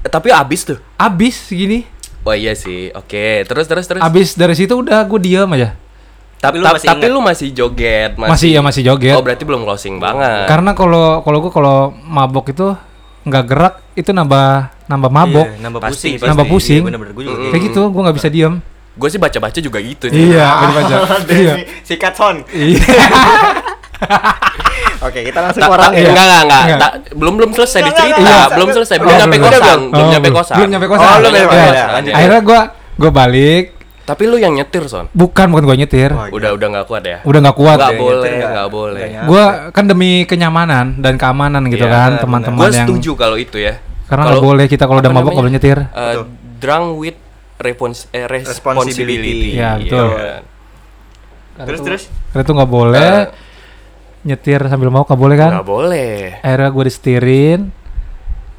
Eh, 0.00 0.11
Tapi 0.11 0.33
abis 0.33 0.65
tuh. 0.65 0.79
Abis 0.97 1.37
segini. 1.44 1.85
Oh 2.23 2.33
iya 2.33 2.56
sih. 2.56 2.91
Oke, 2.91 3.44
terus 3.44 3.69
terus 3.69 3.87
terus. 3.87 4.00
Abis 4.00 4.35
dari 4.35 4.56
situ 4.56 4.75
udah 4.75 5.05
gue 5.05 5.21
diam 5.21 5.47
aja. 5.53 5.77
Tapi 6.37 6.56
lu 6.56 6.65
Ta- 6.65 6.75
masih 6.75 6.87
tapi 6.87 7.00
ingat? 7.03 7.12
lu 7.12 7.21
masih 7.21 7.49
joget, 7.50 8.11
Masih 8.15 8.49
ya 8.50 8.61
masih 8.61 8.83
joget. 8.83 9.15
Oh, 9.15 9.21
berarti 9.21 9.43
belum 9.43 9.62
closing 9.62 9.97
banget. 9.97 10.47
Karena 10.47 10.71
kalau 10.73 11.21
kalau 11.21 11.38
gue 11.41 11.50
kalau 11.50 11.77
mabok 11.99 12.49
itu 12.49 12.77
nggak 13.23 13.44
gerak 13.44 13.75
itu 13.93 14.11
nambah 14.11 14.47
nambah 14.87 15.11
mabok. 15.11 15.47
Iya, 15.49 15.59
nambah 15.61 15.81
Pasti, 15.81 15.93
pusing. 15.93 16.12
pasti. 16.17 16.29
Nambah 16.29 16.47
pusing. 16.47 16.79
Iya, 16.79 16.87
bener-bener 16.87 17.12
gue 17.12 17.25
juga. 17.25 17.37
Mm-mm. 17.37 17.50
Kayak 17.50 17.62
gitu, 17.65 17.81
gue 17.87 18.03
nggak 18.03 18.17
bisa 18.17 18.29
diam. 18.29 18.55
Gue 18.94 19.09
sih 19.09 19.19
baca-baca 19.19 19.59
juga 19.59 19.79
gitu 19.79 20.06
sih. 20.06 20.23
Iya, 20.31 20.47
gue 20.47 20.73
baca. 20.75 20.94
Iya. 21.35 21.55
Sikat 21.83 22.12
son. 22.15 22.37
Iya. 22.49 22.85
Oke, 24.99 25.21
kita 25.23 25.38
langsung 25.38 25.61
Ta- 25.61 25.69
ke 25.69 25.75
orang 25.75 25.93
ya. 25.93 26.09
enggak, 26.09 26.25
enggak, 26.43 26.62
enggak. 26.62 26.79
Ta- 26.79 26.94
belum 27.12 27.35
belum 27.37 27.50
selesai 27.53 27.81
Enggak, 27.81 27.93
dicerita, 27.93 28.17
enggak, 28.17 28.33
enggak. 28.37 28.49
belum 28.53 28.69
selesai, 28.73 28.97
belum 28.97 29.09
Oh, 29.09 29.17
nyampe 29.17 29.37
belum. 29.37 29.47
kosan, 29.47 29.65
Oh, 29.77 29.91
belum 29.91 30.06
nyampe 30.09 30.29
kosan. 30.31 30.56
Belum 30.56 30.71
nyampe 30.71 30.87
kosan. 30.87 31.06
Oh, 31.06 31.17
belum 31.17 31.33
nyampe 31.33 31.55
Iya. 31.55 31.65
kosan. 31.65 32.03
Akhirnya 32.12 32.41
gue 32.43 32.61
gue 32.97 33.11
balik. 33.12 33.65
Tapi 34.06 34.23
lu 34.25 34.38
yang 34.38 34.55
nyetir, 34.55 34.87
Son. 34.87 35.11
Bukan 35.11 35.50
bukan 35.50 35.67
gue 35.67 35.76
nyetir. 35.76 36.11
Wah, 36.11 36.31
Udah 36.31 36.55
udah 36.55 36.69
nggak 36.70 36.87
kuat 36.87 37.03
ya? 37.03 37.19
Udah 37.20 37.43
nggak 37.43 37.56
kuat. 37.56 37.75
Nggak 37.75 37.91
Yang 37.91 38.00
boleh, 38.00 38.31
nyetir 38.31 38.49
nggak 38.49 38.70
boleh. 38.70 39.03
Gue 39.26 39.44
kan 39.75 39.85
demi 39.85 40.11
kenyamanan 40.23 40.87
dan 40.97 41.14
keamanan 41.17 41.67
gitu 41.67 41.85
Iya, 41.85 41.93
kan 41.93 42.11
teman-teman 42.17 42.62
Gue 42.62 42.70
yang 42.73 42.87
setuju 42.87 43.11
kalau 43.14 43.35
itu 43.35 43.58
ya. 43.58 43.82
karena 44.06 44.23
nggak 44.29 44.38
boleh 44.41 44.64
kita 44.64 44.87
kalau 44.87 45.03
udah 45.03 45.11
mabok 45.11 45.35
namanya? 45.35 45.53
nyetir. 45.53 45.79
Betul. 45.85 46.23
drunk 46.56 46.87
with 46.97 47.19
respons- 47.58 48.06
eh, 48.11 48.25
responsibility. 48.25 49.53
Iya, 49.53 49.76
betul. 49.76 50.07
Terus 51.59 51.80
terus 51.83 52.02
Karena 52.28 52.42
itu 52.42 52.52
nggak 52.54 52.71
boleh 52.71 53.11
Eh. 53.19 53.25
nyetir 54.25 54.61
sambil 54.66 54.88
mau 54.88 55.02
nggak 55.02 55.16
boleh 55.16 55.37
kan? 55.37 55.50
Nggak 55.52 55.66
boleh. 55.66 56.12
Akhirnya 56.38 56.71
gue 56.71 56.85
disetirin 56.85 57.61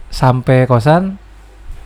sampai 0.10 0.66
kosan. 0.66 1.16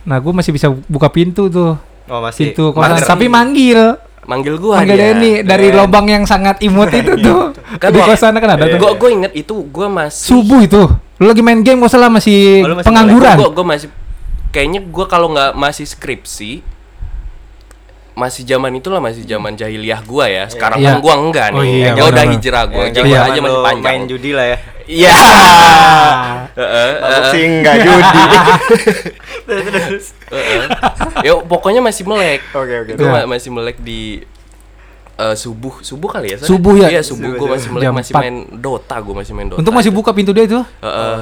Nah 0.02 0.18
gue 0.18 0.32
masih 0.32 0.50
bisa 0.50 0.66
buka 0.86 1.06
pintu 1.08 1.46
tuh 1.46 1.78
Oh, 2.04 2.20
masih. 2.20 2.50
pintu 2.50 2.70
kosan. 2.70 2.90
Manggil. 2.90 3.06
Tapi 3.06 3.26
manggil, 3.26 3.80
Manggil 4.22 4.54
gua 4.54 4.78
manggil 4.78 4.94
dia. 4.94 5.06
Denny 5.12 5.32
dari 5.42 5.68
Dan- 5.68 5.76
lubang 5.78 6.06
yang 6.06 6.22
sangat 6.22 6.58
imut 6.60 6.90
itu 6.90 7.12
tuh. 7.16 7.50
Kan 7.76 7.90
di 7.90 7.98
gua- 7.98 8.08
kosan 8.08 8.34
kan 8.34 8.50
ada 8.52 8.64
tuh. 8.64 8.78
Gua 8.78 8.94
gua 8.94 9.10
inget 9.10 9.32
itu 9.34 9.54
gua 9.66 9.86
masih 9.88 10.30
Subuh 10.30 10.60
itu, 10.60 10.82
lu 11.18 11.24
lagi 11.24 11.40
main 11.40 11.58
game 11.58 11.78
gak 11.80 11.90
salah 11.90 12.06
masih, 12.06 12.62
Oh, 12.62 12.72
masih 12.72 12.86
pengangguran. 12.86 13.36
Gue 13.36 13.50
gue 13.52 13.66
masih 13.66 13.88
kayaknya 14.48 14.80
gue 14.84 15.06
kalau 15.06 15.28
nggak 15.28 15.52
masih 15.54 15.82
skripsi 15.82 16.60
masih 18.12 18.44
zaman 18.44 18.68
itulah 18.74 19.00
masih 19.00 19.24
zaman 19.24 19.52
jahiliyah 19.52 20.04
gua 20.04 20.28
ya. 20.28 20.44
Sekarang 20.46 20.78
Iya. 20.78 20.94
kan 20.94 20.96
gua 21.00 21.14
enggak 21.16 21.48
nih. 21.50 21.58
Oh 21.58 21.64
iya, 21.64 21.90
ya 21.90 22.02
udah 22.02 22.12
benar. 22.22 22.32
hijrah 22.36 22.64
gua. 22.66 22.82
Yang 22.84 22.94
Zaman 22.94 23.08
Iya. 23.08 23.20
aja 23.24 23.40
masih 23.40 23.60
panjang. 23.62 23.84
Main 23.84 24.02
judi 24.04 24.30
lah 24.32 24.46
ya. 24.46 24.58
Iya. 24.82 25.16
Heeh, 26.52 26.90
enggak 27.48 27.76
judi. 27.86 28.20
heeh. 30.28 30.60
Ya 31.22 31.32
pokoknya 31.40 31.80
masih 31.80 32.04
melek. 32.04 32.40
Oke, 32.52 32.74
oke. 32.78 32.90
Gua 32.94 33.06
Iya. 33.06 33.12
ma- 33.24 33.28
masih 33.32 33.50
melek 33.50 33.76
di 33.78 34.20
eh, 35.14 35.36
subuh 35.36 35.80
subuh 35.80 36.08
kali 36.10 36.34
ya? 36.34 36.38
Subuh 36.40 36.72
ya? 36.74 36.88
iya 36.88 37.00
subuh 37.00 37.30
gue 37.30 37.48
masih 37.48 37.68
melek 37.70 37.92
masih 37.92 38.12
main 38.12 38.34
Dota 38.50 38.96
gue 38.98 39.14
masih 39.14 39.32
main 39.32 39.46
Dota 39.46 39.60
Untung 39.60 39.76
masih 39.76 39.92
buka 39.92 40.10
pintu 40.10 40.32
dia 40.32 40.44
itu. 40.44 40.60
Heeh. 40.80 41.16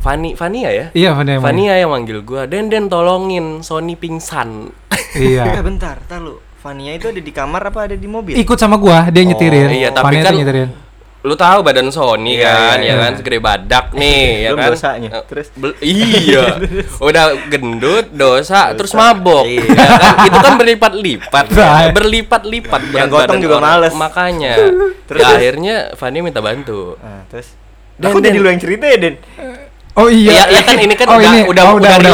Fani 0.00 0.32
Fania 0.32 0.68
ya 0.68 0.86
Iya, 0.92 1.10
Fania. 1.12 1.32
yang. 1.34 1.42
Fania 1.42 1.74
yang 1.76 1.90
manggil 1.90 2.20
gua 2.20 2.44
Den 2.44 2.66
Den 2.66 2.86
tolongin 2.86 3.60
Sony 3.60 3.94
pingsan 3.94 4.72
Eh, 5.12 5.34
Iya. 5.34 5.58
bentar, 5.60 5.98
tar 6.02 6.18
lu. 6.18 6.38
Fania 6.56 6.92
itu 6.92 7.06
ada 7.06 7.18
di 7.18 7.30
kamar 7.30 7.62
apa 7.64 7.84
ada 7.84 7.94
di 7.94 8.04
mobil? 8.04 8.32
Ikut 8.34 8.54
sama 8.54 8.76
gua, 8.76 9.08
dia 9.08 9.22
nyetirin. 9.22 9.68
iya, 9.70 9.88
tapi 9.88 10.12
Fania 10.12 10.22
kan- 10.22 10.36
nyetirin. 10.36 10.70
lu 11.20 11.34
tahu 11.34 11.60
badan 11.60 11.88
Sony 11.88 12.32
Iya, 12.34 12.48
kan 12.48 12.78
iya, 12.78 12.86
ya 12.86 12.88
iya. 12.90 12.94
kan 12.98 13.12
segede 13.14 13.38
badak 13.38 13.86
nih 13.98 14.24
ya 14.40 14.48
Belum 14.48 14.58
kan 14.58 14.70
dosanya. 14.72 15.10
Eh, 15.10 15.22
Terus? 15.26 15.46
bel- 15.52 15.76
iya 15.82 16.44
udah 17.02 17.24
gendut 17.46 18.06
dosa, 18.10 18.72
terus 18.72 18.92
mabok 18.94 19.44
Iya. 19.44 19.68
ya 19.68 19.84
kan 19.90 20.14
itu 20.24 20.38
kan 20.38 20.54
berlipat-lipat 20.56 21.44
Nah. 21.52 21.92
berlipat-lipat 21.92 22.80
Yang 22.88 23.08
berat 23.10 23.28
gotong 23.28 23.38
juga 23.38 23.54
orang. 23.54 23.68
males. 23.76 23.92
makanya 23.94 24.52
Terus? 25.04 25.20
ya 25.20 25.26
akhirnya 25.30 25.76
Fani 25.92 26.18
minta 26.20 26.40
bantu 26.40 26.96
Nah, 26.96 27.24
terus 27.26 27.52
Dan- 27.94 28.10
Aku 28.10 28.18
jadi 28.18 28.32
lu 28.34 28.48
yang 28.48 28.56
cerita 28.56 28.84
ya, 28.86 28.96
Den? 28.96 29.14
Oh 30.00 30.08
iya. 30.08 30.30
Iya, 30.30 30.42
iya 30.48 30.60
kan 30.62 30.76
ini 30.78 30.94
kan 30.94 31.06
Oh, 31.06 31.16
udah, 31.16 31.30
ini. 31.30 31.40
udah, 31.44 31.62
Oh, 31.62 31.76
udah, 31.76 31.90
udah 31.92 32.10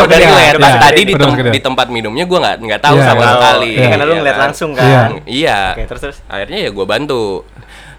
udah 0.00 0.06
dia. 0.08 0.24
relate. 0.24 0.54
Pas 0.56 0.70
Iya, 0.70 0.80
tadi 0.80 1.00
di, 1.00 1.12
udah 1.12 1.18
tem- 1.18 1.32
masuk 1.32 1.42
dia. 1.42 1.52
di 1.52 1.60
tempat 1.60 1.86
minumnya 1.88 2.24
gua 2.24 2.38
nggak 2.40 2.56
nggak 2.60 2.80
tahu 2.80 2.94
Iya, 2.94 3.04
sama 3.04 3.18
iya. 3.18 3.30
sekali. 3.30 3.70
Iya, 3.72 3.86
karena 3.88 4.04
lu 4.04 4.08
Iya 4.08 4.18
ngeliat 4.20 4.32
kan? 4.32 4.44
langsung 4.44 4.70
Iya. 4.70 4.78
kan. 4.78 5.10
Iya. 5.24 5.58
Oke, 5.70 5.82
terus 5.84 6.00
terus. 6.00 6.18
Akhirnya 6.24 6.58
ya 6.60 6.70
gua 6.70 6.86
bantu. 6.86 7.22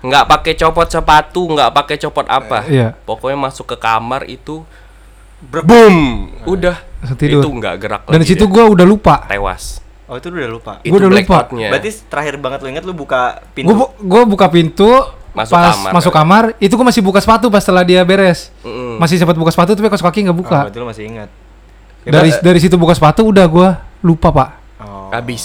Nggak 0.02 0.24
pakai 0.26 0.54
copot 0.56 0.88
sepatu, 0.88 1.42
nggak 1.48 1.70
pakai 1.74 1.96
copot 1.98 2.26
apa. 2.26 2.60
Iya. 2.66 2.88
Pokoknya 3.02 3.38
masuk 3.42 3.66
ke 3.66 3.78
kamar 3.78 4.24
itu 4.26 4.64
boom, 5.44 5.96
udah 6.44 6.78
Langsung 7.02 7.18
tidur. 7.18 7.42
itu 7.42 7.50
nggak 7.52 7.76
gerak 7.78 8.02
Dan 8.04 8.14
di 8.14 8.20
lagi 8.20 8.32
situ 8.32 8.46
gua 8.46 8.64
udah 8.66 8.84
lupa. 8.84 9.26
tewas. 9.26 9.82
Oh, 10.06 10.16
itu 10.16 10.30
udah 10.30 10.46
lupa. 10.48 10.74
Gua 10.80 10.98
udah 11.00 11.10
lupa. 11.12 11.38
Berarti 11.50 11.90
terakhir 12.06 12.38
banget 12.38 12.60
lu 12.60 12.70
ingat 12.70 12.84
lu 12.84 12.94
buka 12.94 13.42
pintu. 13.52 13.68
Gua 13.68 13.76
bu- 13.76 13.94
gua 14.00 14.22
buka 14.24 14.48
pintu 14.48 14.90
Masuk 15.36 15.52
pas 15.52 15.76
kamar, 15.76 15.92
masuk 15.92 16.10
kan? 16.10 16.20
kamar, 16.24 16.44
itu 16.58 16.74
gua 16.74 16.86
masih 16.88 17.02
buka 17.02 17.20
sepatu 17.20 17.46
pas 17.48 17.60
setelah 17.60 17.84
dia 17.84 18.00
beres. 18.02 18.56
Mm-mm. 18.64 18.96
Masih 18.98 19.20
sempat 19.20 19.36
buka 19.36 19.52
sepatu 19.52 19.76
tapi 19.76 19.86
kaos 19.86 20.00
kaki 20.00 20.24
nggak 20.24 20.32
Oh, 20.32 20.40
buka. 20.40 20.60
berarti 20.64 20.80
lu 20.80 20.88
masih 20.88 21.04
ingat. 21.06 21.30
Ya, 22.02 22.12
dari 22.14 22.30
Pak. 22.30 22.40
dari 22.40 22.60
situ 22.60 22.76
buka 22.76 22.94
sepatu 22.94 23.22
udah 23.26 23.46
gua 23.46 23.70
lupa, 24.00 24.32
Pak. 24.32 24.50
Oh. 24.80 25.12
Habis. 25.12 25.44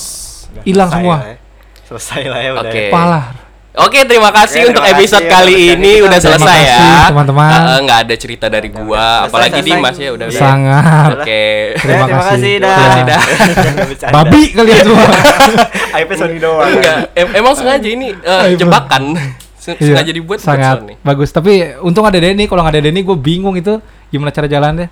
Hilang 0.63 0.87
selesai 0.87 1.03
semua. 1.03 1.17
lah 1.17 1.27
ya. 1.27 1.37
Selesai 1.85 2.23
lah 2.25 2.39
ya 2.39 2.51
udah. 2.55 2.63
Oke. 2.65 2.83
ya. 2.87 3.19
Oke, 3.71 4.03
terima 4.03 4.31
kasih 4.31 4.61
Oke, 4.61 4.69
untuk 4.69 4.83
terima 4.83 4.99
episode 4.99 5.23
kasih 5.23 5.31
kali 5.33 5.55
untuk 5.55 5.71
ini 5.73 5.91
episode 5.93 6.05
udah 6.05 6.19
selesai 6.21 6.43
Terima 6.59 6.59
ya. 6.61 6.75
kasih, 6.75 7.07
teman-teman. 7.07 7.51
Eh, 7.51 7.79
nggak 7.81 7.99
ada 8.03 8.15
cerita 8.15 8.47
dari 8.47 8.69
Udah, 8.69 8.83
gua, 8.83 8.99
udah. 8.99 9.17
apalagi 9.25 9.53
Selesai, 9.53 9.69
Dimas 9.71 9.81
selesai. 9.89 10.03
ya 10.03 10.11
udah. 10.11 10.27
Iya. 10.27 10.41
Sangat. 10.43 11.11
Oke. 11.13 11.31
Ya, 11.41 11.79
Terima 11.79 11.95
terima 12.05 12.19
kasih. 12.21 12.27
kasih 12.27 12.53
Terima 12.53 12.67
dah. 12.67 12.79
kasih 12.83 13.03
dah. 13.07 13.21
Bercanda. 13.89 14.13
Babi 14.13 14.43
kalian 14.51 14.79
semua. 14.85 15.09
Sony 16.19 16.37
doang. 16.37 16.69
Enggak, 16.69 16.97
em- 17.15 17.35
emang 17.37 17.55
sengaja 17.55 17.89
ini 17.89 18.09
Bro. 18.13 18.59
jebakan. 18.59 19.03
Iya, 19.61 19.77
sengaja 19.77 20.13
dibuat 20.13 20.41
buat 20.41 20.41
sangat 20.41 20.77
Sony. 20.81 20.95
bagus. 21.05 21.29
Tapi 21.29 21.53
untung 21.81 22.03
ada 22.03 22.17
Denny. 22.17 22.49
Kalau 22.49 22.65
nggak 22.65 22.81
ada 22.81 22.85
Denny, 22.89 23.05
gue 23.05 23.13
bingung 23.15 23.53
itu 23.55 23.77
gimana 24.09 24.33
cara 24.33 24.49
jalannya. 24.49 24.89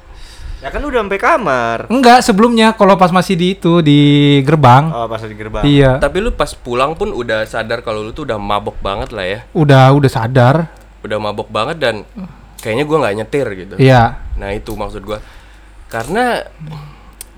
Ya 0.58 0.68
kan 0.68 0.82
lu 0.82 0.90
udah 0.90 1.06
sampai 1.06 1.20
kamar. 1.22 1.78
Enggak, 1.86 2.18
sebelumnya 2.20 2.74
kalau 2.74 2.98
pas 2.98 3.08
masih 3.08 3.38
di 3.38 3.54
itu 3.54 3.78
di 3.78 4.00
gerbang. 4.42 4.90
Oh, 4.90 5.06
pas 5.06 5.22
di 5.22 5.32
gerbang. 5.32 5.62
Iya, 5.62 6.02
Tapi 6.02 6.18
lu 6.18 6.34
pas 6.34 6.50
pulang 6.52 6.92
pun 6.92 7.14
udah 7.14 7.46
sadar 7.46 7.80
kalau 7.80 8.02
lu 8.02 8.10
tuh 8.10 8.26
udah 8.26 8.36
mabok 8.36 8.76
banget 8.82 9.14
lah 9.14 9.24
ya. 9.24 9.40
udah 9.54 9.94
udah 9.94 10.10
sadar. 10.10 10.66
Udah 11.00 11.16
mabok 11.16 11.46
banget 11.48 11.78
dan 11.78 11.94
kayaknya 12.58 12.84
gua 12.84 12.96
nggak 13.06 13.14
nyetir 13.22 13.46
gitu. 13.54 13.74
Iya. 13.78 14.18
Nah, 14.34 14.50
itu 14.50 14.74
maksud 14.74 15.00
gua. 15.00 15.22
Karena 15.86 16.42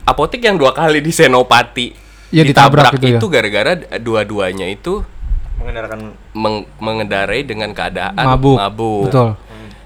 apotek 0.02 0.42
yang 0.42 0.56
dua 0.58 0.72
kali 0.72 0.98
di 0.98 1.12
Senopati 1.12 1.92
Iya, 2.30 2.46
ditabrak 2.46 2.94
ditabrak 2.94 2.98
itu 2.98 3.06
ya. 3.06 3.18
itu 3.18 3.26
gara-gara 3.26 3.72
dua-duanya 3.98 4.66
itu 4.66 5.02
Mengendarkan 5.60 6.00
meng- 6.32 6.66
mengendarai 6.76 7.40
dengan 7.42 7.70
keadaan 7.70 8.16
Mabuk. 8.16 8.56
mabuk. 8.56 9.04
Betul. 9.06 9.28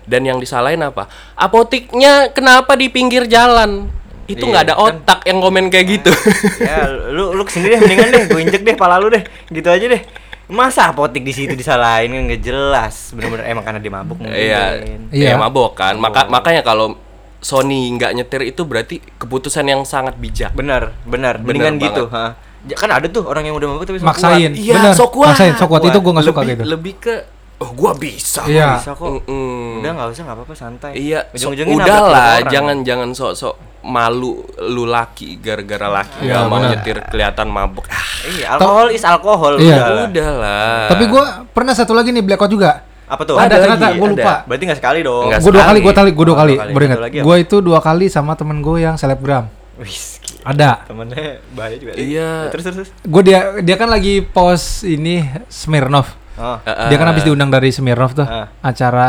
Dan 0.05 0.23
yang 0.23 0.39
disalahin 0.39 0.81
apa? 0.81 1.09
Apotiknya 1.35 2.29
kenapa 2.31 2.75
di 2.75 2.89
pinggir 2.89 3.25
jalan? 3.25 3.89
Itu 4.25 4.47
Iya, 4.47 4.51
nggak 4.51 4.65
ada 4.65 4.75
kan. 4.75 4.85
otak 4.87 5.21
yang 5.25 5.39
komen 5.39 5.69
kayak 5.69 5.87
gitu. 5.91 6.13
ya 6.63 6.85
lu 7.11 7.33
lu 7.33 7.43
ke 7.43 7.53
sini 7.53 7.69
deh 7.69 7.79
mendingan 7.79 8.09
deh 8.11 8.23
gue 8.27 8.41
injek 8.41 8.63
deh 8.63 8.73
pala 8.75 8.97
lu 8.97 9.09
deh 9.09 9.21
gitu 9.47 9.67
aja 9.67 9.85
deh 9.87 10.01
masa 10.45 10.89
apotik 10.89 11.21
di 11.21 11.33
situ 11.33 11.53
disalahin 11.53 12.09
kan 12.11 12.23
nggak 12.23 12.43
jelas 12.43 13.11
bener-bener 13.11 13.45
emang 13.47 13.65
karena 13.65 13.81
dia 13.81 13.89
mabuk 13.91 14.17
mungkin 14.19 14.33
Iya, 14.35 14.63
Iya. 14.81 14.97
iya 15.11 15.35
mabok 15.35 15.73
kan. 15.75 15.97
Maka 15.97 16.25
makanya 16.27 16.61
kalau 16.61 16.97
Sony 17.39 17.93
nggak 17.93 18.13
nyetir 18.15 18.43
itu 18.47 18.63
berarti 18.63 19.01
keputusan 19.15 19.65
yang 19.65 19.85
sangat 19.85 20.17
bijak. 20.17 20.53
benar 20.53 20.93
benar 21.05 21.37
mendingan 21.39 21.77
gitu 21.79 22.09
ha. 22.09 22.37
Kan 22.71 22.89
ada 22.89 23.05
tuh 23.07 23.25
orang 23.25 23.45
yang 23.45 23.55
udah 23.55 23.69
mabuk 23.69 23.85
tapi 23.85 23.99
sok 23.99 24.09
Maksain. 24.09 24.51
kuat. 24.51 24.59
Iya, 24.59 24.75
Bener, 24.75 24.93
sok 24.93 25.11
kuat. 25.13 25.29
maksain, 25.31 25.53
sok 25.55 25.69
kuat. 25.69 25.83
Itu 25.85 25.99
gua 25.99 26.13
nggak 26.13 26.27
suka 26.27 26.41
Lebih- 26.41 26.51
gitu. 26.51 26.63
Lebih 26.67 26.95
ke 26.99 27.15
oh 27.57 27.71
gua 27.71 27.93
bisa. 27.93 28.43
Iya. 28.45 28.77
bisa 28.77 28.91
kok 28.93 29.05
Mm-mm. 29.07 29.79
udah 29.79 29.91
nggak 29.91 30.09
usah 30.11 30.23
nggak 30.23 30.37
apa-apa 30.37 30.55
santai 30.55 30.91
Iya, 30.95 31.21
so, 31.31 31.49
Ujung-ujungnya 31.49 31.75
nabrak 31.77 31.87
udahlah, 31.87 32.29
orang. 32.35 32.51
jangan 32.51 32.77
jangan 32.83 33.09
sok-sok 33.11 33.55
malu 33.85 34.33
lu 34.65 34.85
laki 34.85 35.37
gara-gara 35.39 35.93
laki 35.93 36.25
Iya, 36.25 36.33
nggak 36.35 36.45
mau 36.47 36.59
nyetir 36.59 36.97
kelihatan 37.05 37.47
mabuk. 37.47 37.85
Ah, 37.87 38.01
iya 38.27 38.47
alkohol 38.51 38.89
is 38.91 39.05
alkohol 39.05 39.55
Iya. 39.55 39.77
udah. 39.77 40.09
udahlah. 40.09 40.89
Tapi 40.89 41.05
gue 41.07 41.23
pernah 41.51 41.73
satu 41.73 41.93
lagi 41.93 42.11
nih 42.11 42.23
blackout 42.23 42.49
juga. 42.49 42.73
apa 43.05 43.21
tuh 43.23 43.37
Ada, 43.37 43.45
Ada 43.47 43.57
ternyata 43.61 43.87
gue 43.93 44.01
ada. 44.01 44.15
lupa. 44.17 44.35
berarti 44.43 44.65
nggak 44.65 44.79
sekali 44.81 45.01
dong 45.01 45.29
Gue 45.29 45.53
dua 45.53 45.65
kali, 45.67 45.79
gue 45.79 45.93
tali, 45.93 46.11
gue 46.11 46.25
dua 46.25 46.33
Oh, 46.33 46.41
kali. 46.41 46.55
dua 46.55 46.63
kali. 46.63 46.73
Baru 46.73 46.85
ingat. 46.87 46.99
Gue 47.21 47.37
itu 47.39 47.57
dua 47.61 47.79
kali 47.79 48.07
sama 48.09 48.33
temen 48.33 48.59
gue 48.59 48.79
yang 48.81 48.97
selebgram. 48.97 49.45
Wis. 49.77 50.24
Ada. 50.45 50.85
temennya 50.85 51.41
bahaya 51.51 51.75
juga 51.75 51.93
Iya. 51.95 52.49
terus 52.49 52.63
terus, 52.63 52.77
terus. 52.79 52.91
Gue 53.03 53.23
dia 53.23 53.39
dia 53.59 53.75
kan 53.75 53.89
lagi 53.89 54.21
post 54.21 54.83
ini 54.83 55.25
Smirnov. 55.47 56.05
oh 56.35 56.57
Dia 56.63 56.97
kan 56.97 57.09
habis 57.09 57.23
diundang 57.23 57.49
dari 57.49 57.69
Smirnov 57.69 58.13
tuh. 58.13 58.23
Ah. 58.23 58.53
Acara 58.61 59.09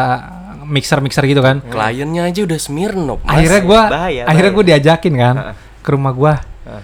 mixer-mixer 0.63 1.21
gitu 1.25 1.39
kan. 1.39 1.61
kliennya 1.61 2.25
aja 2.25 2.41
udah 2.41 2.57
Smirnov. 2.57 3.19
Mas. 3.21 3.35
akhirnya 3.35 3.61
gue 3.61 3.81
bahaya, 3.85 4.21
akhirnya 4.23 4.49
bahaya. 4.49 4.57
gue 4.57 4.63
diajakin 4.65 5.13
kan 5.13 5.35
Ah. 5.37 5.55
ke 5.79 5.89
rumah 5.89 6.11
gue. 6.11 6.33
Ah. 6.65 6.81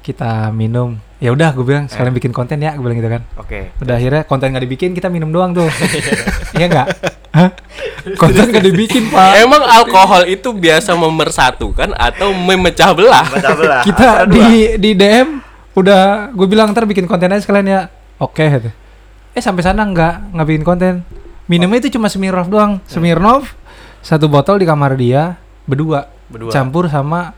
Kita 0.00 0.48
minum. 0.50 0.96
Ya 1.18 1.30
udah, 1.30 1.50
gue 1.50 1.64
bilang 1.64 1.84
sekalian 1.84 2.12
bikin 2.12 2.30
konten 2.30 2.58
ya, 2.58 2.72
gue 2.72 2.80
bilang 2.80 2.94
gitu 2.96 3.10
kan. 3.10 3.22
oke 3.36 3.74
Udah 3.78 3.94
akhirnya 3.96 4.22
konten 4.22 4.50
gak 4.50 4.62
dibikin, 4.62 4.90
kita 4.92 5.08
minum 5.08 5.28
doang 5.28 5.50
tuh. 5.52 5.66
Iya 6.54 6.66
nggak? 6.66 6.86
Hah? 7.30 7.50
Konten 8.16 8.48
gak 8.48 8.64
dibikin 8.64 9.08
pak. 9.08 9.42
Emang 9.42 9.62
alkohol 9.62 10.24
itu 10.26 10.50
biasa 10.50 10.94
memersatukan 10.94 11.92
atau 11.94 12.32
memecah 12.32 12.90
belah? 12.96 13.26
Belah. 13.28 13.82
kita 13.84 14.24
di 14.24 14.76
di 14.80 14.90
DM 14.94 15.40
udah 15.76 16.32
gue 16.32 16.46
bilang 16.48 16.72
ntar 16.72 16.88
bikin 16.88 17.04
konten 17.04 17.30
aja 17.30 17.42
sekalian 17.42 17.66
ya. 17.68 17.80
Oke. 18.18 18.44
gitu. 18.48 18.70
Eh 19.32 19.42
sampai 19.42 19.62
sana 19.62 19.84
nggak 19.84 20.34
nggak 20.34 20.46
bikin 20.46 20.64
konten. 20.64 20.94
Minumnya 21.46 21.80
itu 21.80 21.96
cuma 21.96 22.10
Smirnoff 22.10 22.48
doang. 22.48 22.80
Smirnoff 22.84 23.54
satu 24.00 24.28
botol 24.28 24.60
di 24.60 24.66
kamar 24.66 24.96
dia 24.96 25.36
berdua. 25.64 26.08
Berdua. 26.28 26.50
Campur 26.52 26.88
sama 26.88 27.32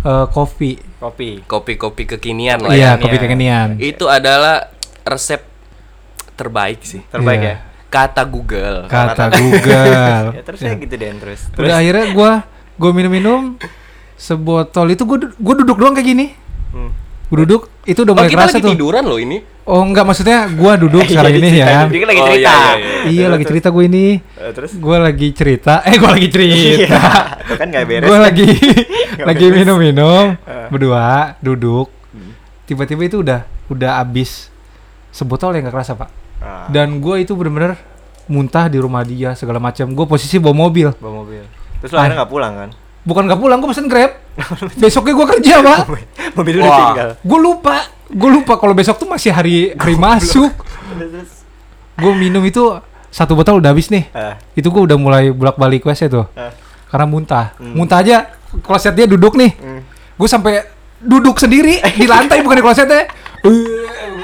eh, 0.00 0.26
kopi. 0.30 0.78
kopi 0.98 1.42
Kopi-kopi 1.44 2.02
kekinian 2.06 2.62
lah 2.64 2.70
Iya 2.72 2.96
ya. 2.96 3.00
kopi 3.00 3.16
kekinian. 3.18 3.68
Itu 3.78 4.06
adalah 4.08 4.72
resep 5.04 5.44
terbaik 6.38 6.80
sih. 6.86 7.02
terbaik 7.10 7.40
Iya. 7.42 7.54
ya 7.54 7.56
Kata 7.88 8.22
Google. 8.22 8.84
Kata 8.86 9.32
Google. 9.32 10.24
ya 10.36 10.42
terus 10.42 10.60
ya 10.60 10.72
gitu 10.72 10.92
deh 10.92 11.08
terus 11.16 11.40
terus 11.48 11.64
Udah 11.64 11.76
akhirnya 11.76 12.06
gue 12.10 12.30
gue 12.76 12.90
minum-minum 12.92 13.56
sebotol 14.14 14.86
itu 14.88 15.02
gue 15.02 15.18
gue 15.30 15.54
duduk 15.58 15.76
doang 15.76 15.92
kayak 15.92 16.04
gini. 16.06 16.26
Hmm. 16.68 16.92
Gue 17.26 17.44
duduk 17.44 17.68
itu 17.84 17.96
udah 17.98 18.12
Oh, 18.12 18.16
mulai 18.18 18.28
kita 18.28 18.36
kerasa 18.38 18.54
lagi 18.54 18.64
tuh. 18.64 18.72
tiduran 18.72 19.04
loh 19.04 19.16
ini. 19.16 19.38
Oh 19.64 19.80
enggak 19.82 20.00
maksudnya 20.02 20.48
gue 20.48 20.72
duduk 20.78 21.04
sekarang 21.10 21.28
Iya, 21.30 21.38
ini 21.38 21.48
cerita. 21.50 21.64
ya. 21.66 21.80
Dia 21.84 21.98
kan 21.98 22.08
lagi 22.08 22.18
Oh, 22.18 22.26
cerita 22.26 22.36
iya, 22.38 22.52
iya, 22.52 22.76
iya. 22.78 23.00
Iya 23.06 23.26
lagi 23.28 23.44
cerita 23.46 23.68
gue 23.68 23.84
ini. 23.84 24.06
Eh, 24.18 24.52
terus 24.52 24.70
Gue 24.74 24.96
lagi 24.98 25.28
cerita. 25.30 25.74
Eh 25.82 25.94
gue 25.94 26.10
lagi 26.10 26.28
cerita. 26.28 26.54
iya 26.84 27.00
itu 27.38 27.54
kan 27.54 27.66
nggak 27.66 27.84
beres 27.86 28.04
gue 28.04 28.12
kan? 28.14 28.22
lagi 28.22 28.48
lagi 29.28 29.46
minum-minum 29.48 30.24
Eh. 30.38 30.68
berdua 30.68 31.06
duduk. 31.38 31.88
Hmm. 32.10 32.32
Tiba-tiba 32.64 33.02
itu 33.02 33.16
udah 33.18 33.40
udah 33.66 33.90
abis 33.98 34.48
sebotol 35.10 35.52
yang 35.52 35.64
gak 35.64 35.74
kerasa 35.74 35.92
pak. 35.94 36.08
Ah, 36.38 36.66
Dan 36.68 36.98
gue 36.98 37.18
itu 37.18 37.32
bener-bener 37.32 37.74
muntah 38.26 38.66
di 38.66 38.76
rumah 38.76 39.02
dia 39.02 39.32
segala 39.32 39.58
macam. 39.58 39.88
Gue 39.88 40.04
posisi 40.04 40.36
bawa 40.36 40.54
mobil. 40.60 40.90
bawa 40.94 41.22
mobil 41.22 41.42
terus 41.78 41.90
lo 41.90 41.98
akhirnya 41.98 42.14
Ah. 42.14 42.20
nggak 42.22 42.32
pulang 42.32 42.54
kan 42.54 42.70
Bukan 42.98 43.24
gak 43.24 43.40
pulang, 43.40 43.56
gue 43.56 43.68
pesen 43.68 43.88
grab. 43.88 44.12
Besoknya 44.76 45.16
gue 45.16 45.26
kerja 45.32 45.54
pak. 45.58 45.78
mobil 46.36 46.60
udah 46.60 46.68
tinggal 46.92 47.10
Gue 47.18 47.38
lupa. 47.40 47.76
Gue 48.06 48.30
lupa 48.30 48.56
kalau 48.56 48.72
besok 48.72 48.96
tuh 48.96 49.08
masih 49.08 49.32
hari 49.32 49.72
hari 49.72 49.96
masuk. 49.96 50.52
Gue 51.94 52.12
minum 52.12 52.42
itu 52.42 52.60
satu 53.08 53.32
botol 53.32 53.58
udah 53.58 53.72
habis 53.72 53.88
nih. 53.88 54.12
Ah, 54.12 54.36
Itu 54.52 54.68
gue 54.68 54.82
udah 54.84 54.96
mulai 54.96 55.30
bolak-balik 55.30 55.82
WC 55.82 56.06
tuh. 56.06 56.28
ah. 56.32 56.52
Karena 56.84 57.04
muntah. 57.04 57.56
Hmm. 57.56 57.72
Muntah 57.74 57.98
aja 57.98 58.28
kloset 58.60 58.92
dia 58.92 59.04
duduk 59.04 59.34
nih. 59.34 59.56
Hmm. 59.56 59.80
Gue 60.14 60.24
sampai 60.24 60.68
duduk 60.98 61.38
sendiri 61.38 61.80
di 61.80 62.04
lantai 62.04 62.40
bukan 62.40 62.56
di 62.56 62.64
klosetnya. 62.64 63.08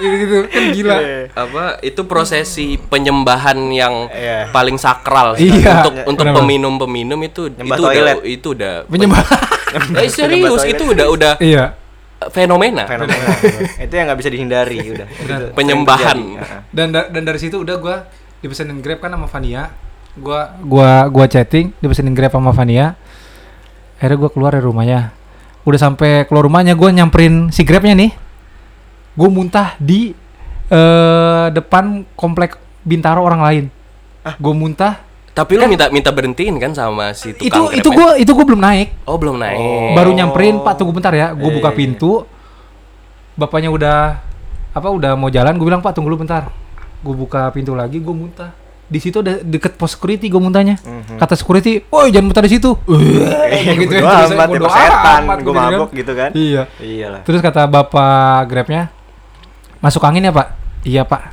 Uh, 0.04 0.14
gitu 0.14 0.36
kan 0.46 0.62
gila. 0.70 0.96
Eh, 0.96 1.24
Apa 1.32 1.64
itu 1.80 2.00
prosesi 2.04 2.76
penyembahan 2.78 3.56
yang 3.68 4.06
Iya. 4.06 4.48
paling 4.50 4.76
sakral 4.76 5.34
sih. 5.34 5.48
Iya. 5.50 5.80
untuk 5.80 5.94
untuk 6.06 6.24
Benar-benar. 6.24 6.44
peminum-peminum 6.44 7.20
itu 7.22 7.42
Nyembah 7.50 7.74
itu 7.74 7.82
toilet. 7.82 8.16
udah 8.16 8.16
itu 8.24 8.48
udah 8.52 8.74
Menyembah. 8.86 9.24
Eh, 9.98 10.06
serius 10.06 10.62
itu 10.62 10.84
udah 10.86 11.06
udah 11.08 11.32
iya. 11.38 11.74
fenomena. 12.30 12.86
fenomena 12.86 13.26
itu 13.76 13.90
yang 13.90 14.06
nggak 14.06 14.18
bisa 14.18 14.30
dihindari 14.30 14.78
udah 14.86 15.06
Penyembahan. 15.50 16.18
Ah, 16.36 16.42
ah. 16.42 16.60
Dan 16.70 16.88
da- 16.88 17.10
dan 17.10 17.22
dari 17.22 17.36
situ 17.36 17.58
udah 17.58 17.76
gua 17.76 17.96
dipesenin 18.38 18.78
Grab 18.78 18.98
kan 18.98 19.10
sama 19.10 19.26
Vania. 19.26 19.74
Gua 20.14 20.54
gua 20.56 21.10
gua 21.10 21.26
chatting, 21.26 21.74
dipesenin 21.76 22.14
Grab 22.14 22.30
sama 22.30 22.54
Vania. 22.54 22.94
Akhirnya 23.98 24.16
gua 24.16 24.30
keluar 24.30 24.50
dari 24.52 24.62
rumahnya. 24.62 25.10
Udah 25.64 25.80
sampai 25.80 26.22
keluar 26.24 26.44
rumahnya 26.44 26.72
gua 26.74 26.88
nyamperin 26.88 27.50
si 27.50 27.66
Grabnya 27.66 27.92
nih. 27.92 28.14
Gua 29.14 29.28
muntah 29.28 29.78
di 29.78 30.10
eh 30.66 31.46
depan 31.50 31.84
komplek 32.12 32.56
Bintaro 32.80 33.20
orang 33.20 33.40
lain. 33.40 33.64
Gua 34.36 34.52
muntah. 34.52 35.00
Tapi 35.30 35.58
lu 35.58 35.66
minta 35.66 35.90
minta 35.90 36.08
berhentiin 36.08 36.54
kan 36.56 36.70
sama 36.70 37.10
si 37.10 37.32
Itu 37.32 37.50
tukang 37.50 37.70
itu 37.70 37.82
Grab-nya? 37.82 37.96
gua 37.96 38.10
itu 38.16 38.30
gua 38.30 38.44
belum 38.44 38.60
naik. 38.60 38.88
Oh, 39.02 39.16
belum 39.16 39.36
naik. 39.36 39.58
Baru 39.92 40.10
nyamperin, 40.10 40.60
Pak 40.60 40.74
tunggu 40.76 40.92
bentar 40.92 41.10
ya. 41.10 41.32
Gua 41.32 41.50
buka 41.50 41.70
Eh. 41.70 41.76
pintu. 41.76 42.22
Bapaknya 43.34 43.66
udah 43.68 43.98
apa 44.70 44.88
udah 44.88 45.14
mau 45.14 45.26
jalan, 45.26 45.54
gue 45.54 45.64
bilang 45.64 45.78
Pak 45.78 45.90
tunggu 45.92 46.06
dulu 46.08 46.22
bentar. 46.22 46.50
Gue 47.00 47.14
buka 47.14 47.50
pintu 47.50 47.74
lagi, 47.74 47.98
gue 47.98 48.14
muntah 48.14 48.54
di 48.84 49.00
situ 49.00 49.18
ada 49.18 49.40
deket 49.40 49.74
pos 49.74 49.90
security 49.90 50.28
gue 50.28 50.36
muntahnya. 50.36 50.78
Mhm. 50.78 51.16
Kata 51.16 51.34
security, 51.34 51.82
"Woi, 51.88 52.10
jangan 52.10 52.26
muntah 52.28 52.42
di 52.42 52.52
situ." 52.52 52.70
Eh, 53.50 53.74
Gitu 53.76 53.90
bodo 53.90 53.98
ya, 53.98 54.22
terus 54.22 54.30
gue 55.34 55.42
gitu 55.42 55.50
kan. 55.52 55.70
mabok 55.72 55.90
gitu 55.90 56.12
kan. 56.12 56.30
Iya. 56.30 56.62
Iyalah. 56.78 57.20
Terus 57.22 57.40
kata 57.40 57.66
bapak 57.66 58.46
Grabnya, 58.46 58.93
masuk 59.84 60.00
angin 60.00 60.24
ya 60.24 60.32
pak? 60.32 60.48
Iya 60.82 61.02
pak. 61.04 61.22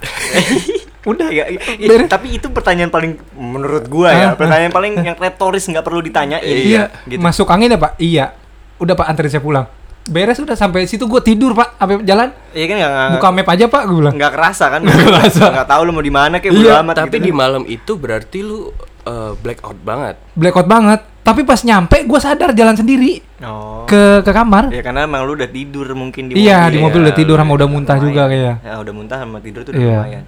Udah 1.01 1.33
ya, 1.33 1.49
ya, 1.49 1.57
ya, 1.81 2.05
tapi 2.05 2.37
itu 2.37 2.45
pertanyaan 2.51 2.93
paling 2.93 3.17
menurut 3.33 3.89
gua 3.89 4.13
ya, 4.13 4.27
Ah, 4.27 4.33
pertanyaan 4.37 4.69
paling 4.69 4.93
yang 5.01 5.17
retoris 5.17 5.65
nggak 5.65 5.81
perlu 5.81 5.97
ditanyain. 5.97 6.43
iya. 6.43 6.93
gitu. 7.03 7.17
Masuk 7.17 7.49
angin 7.49 7.73
ya 7.73 7.79
pak? 7.79 7.97
Iya. 7.97 8.37
Udah 8.77 8.93
pak 8.93 9.09
anterin 9.09 9.31
saya 9.31 9.41
pulang. 9.41 9.65
Beres 10.01 10.37
udah 10.37 10.53
sampai 10.53 10.85
situ 10.85 11.05
gue 11.05 11.21
tidur 11.21 11.53
pak, 11.53 11.77
sampai 11.77 12.01
jalan. 12.01 12.33
Iya 12.51 12.65
kan 12.65 12.75
nggak 12.75 13.09
Buka 13.15 13.27
map 13.31 13.47
aja 13.49 13.65
pak, 13.65 13.81
gue 13.85 13.97
bilang. 13.97 14.13
nggak 14.13 14.31
kerasa 14.31 14.65
kan? 14.67 14.81
Nggak 14.81 15.05
kerasa. 15.07 15.43
Nggak 15.49 15.69
tahu 15.69 15.81
lu 15.81 15.91
mau 15.91 16.01
di 16.01 16.09
mana 16.09 16.35
kayak 16.37 16.53
Iya, 16.53 16.57
bodo 16.59 16.81
amat 16.81 16.95
Tapi 16.97 17.07
gitu 17.11 17.17
di 17.21 17.31
kan. 17.31 17.37
malam 17.37 17.63
itu 17.65 17.91
berarti 17.95 18.39
lu 18.41 18.59
uh, 19.05 19.31
blackout 19.37 19.79
banget. 19.79 20.15
Blackout 20.33 20.65
banget. 20.65 21.01
Tapi 21.21 21.41
pas 21.43 21.61
nyampe 21.61 22.01
gue 22.01 22.19
sadar 22.19 22.49
jalan 22.51 22.73
sendiri 22.73 23.21
Oh. 23.41 23.85
ke 23.85 24.21
ke 24.21 24.31
kamar. 24.31 24.69
Ya 24.69 24.81
karena 24.81 25.05
emang 25.05 25.21
lu 25.23 25.33
udah 25.33 25.45
tidur 25.45 25.85
mungkin 25.91 26.29
di 26.29 26.37
Iya 26.39 26.65
di 26.67 26.77
mobil 26.77 27.01
Iya, 27.01 27.05
udah 27.05 27.15
tidur 27.15 27.37
sama 27.37 27.51
udah 27.53 27.67
muntah 27.67 27.95
Lumayan. 27.95 28.09
juga 28.09 28.21
kayak. 28.27 28.55
Ya 28.59 28.73
udah 28.77 28.93
muntah 28.93 29.17
sama 29.17 29.37
tidur 29.37 29.61
tuh 29.61 29.71
udah 29.71 29.81
Iya. 29.81 29.97
lumayan. 29.99 30.23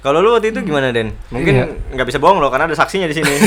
Kalau 0.00 0.18
lu 0.18 0.28
waktu 0.32 0.48
itu 0.48 0.60
gimana 0.62 0.90
Den? 0.90 1.12
Mungkin 1.28 1.52
Iya. 1.52 1.64
nggak 1.92 2.06
bisa 2.06 2.18
bohong 2.18 2.38
loh 2.38 2.48
karena 2.48 2.66
ada 2.66 2.74
saksinya 2.74 3.04
di 3.04 3.14
sini. 3.14 3.30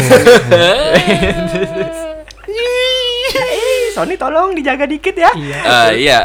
Eh, 3.33 3.91
Sony 3.91 4.15
tolong 4.15 4.53
dijaga 4.53 4.85
dikit 4.85 5.13
ya. 5.13 5.31
Iya. 5.33 5.57
Eh, 5.59 5.91
iya. 6.01 6.19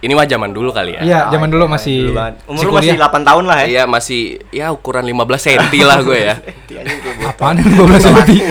Ini 0.00 0.12
mah 0.12 0.26
zaman 0.26 0.50
dulu 0.50 0.74
kali 0.74 0.98
ya. 0.98 1.00
Iya, 1.00 1.20
zaman 1.30 1.46
dulu 1.46 1.70
masih 1.70 2.10
Dulu 2.10 2.18
banget. 2.18 2.34
Umur 2.42 2.50
masih 2.52 2.66
lu 2.66 2.72
masih 2.74 2.90
kuliah. 2.90 3.06
8 3.06 3.22
tahun 3.22 3.44
lah 3.46 3.56
ya. 3.56 3.66
Iya 3.68 3.82
masih 3.86 4.22
ya 4.50 4.66
ukuran 4.68 5.04
15 5.04 5.14
cm 5.40 5.62
lah 5.80 5.98
gue 6.02 6.18
ya. 6.20 6.34
Apaan 7.30 7.54
yang 7.56 7.70
12 7.70 8.02
cm? 8.02 8.50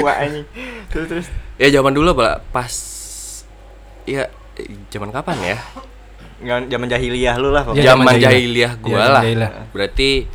Terus 0.91 1.07
terus. 1.07 1.27
Ya 1.55 1.67
zaman 1.71 1.91
dulu 1.91 2.11
apa 2.13 2.43
pas 2.47 2.71
ya 4.03 4.27
zaman 4.89 5.09
kapan 5.09 5.37
ya? 5.41 5.57
Nggak- 6.41 6.67
Zaman 6.67 6.87
jahiliyah 6.87 7.35
lu 7.37 7.49
lah 7.49 7.61
pokoknya. 7.61 7.85
zaman 7.85 8.13
jahiliyah 8.17 8.73
gua 8.77 8.97
Iya, 9.21 9.37
lah. 9.37 9.51
Berarti 9.69 10.25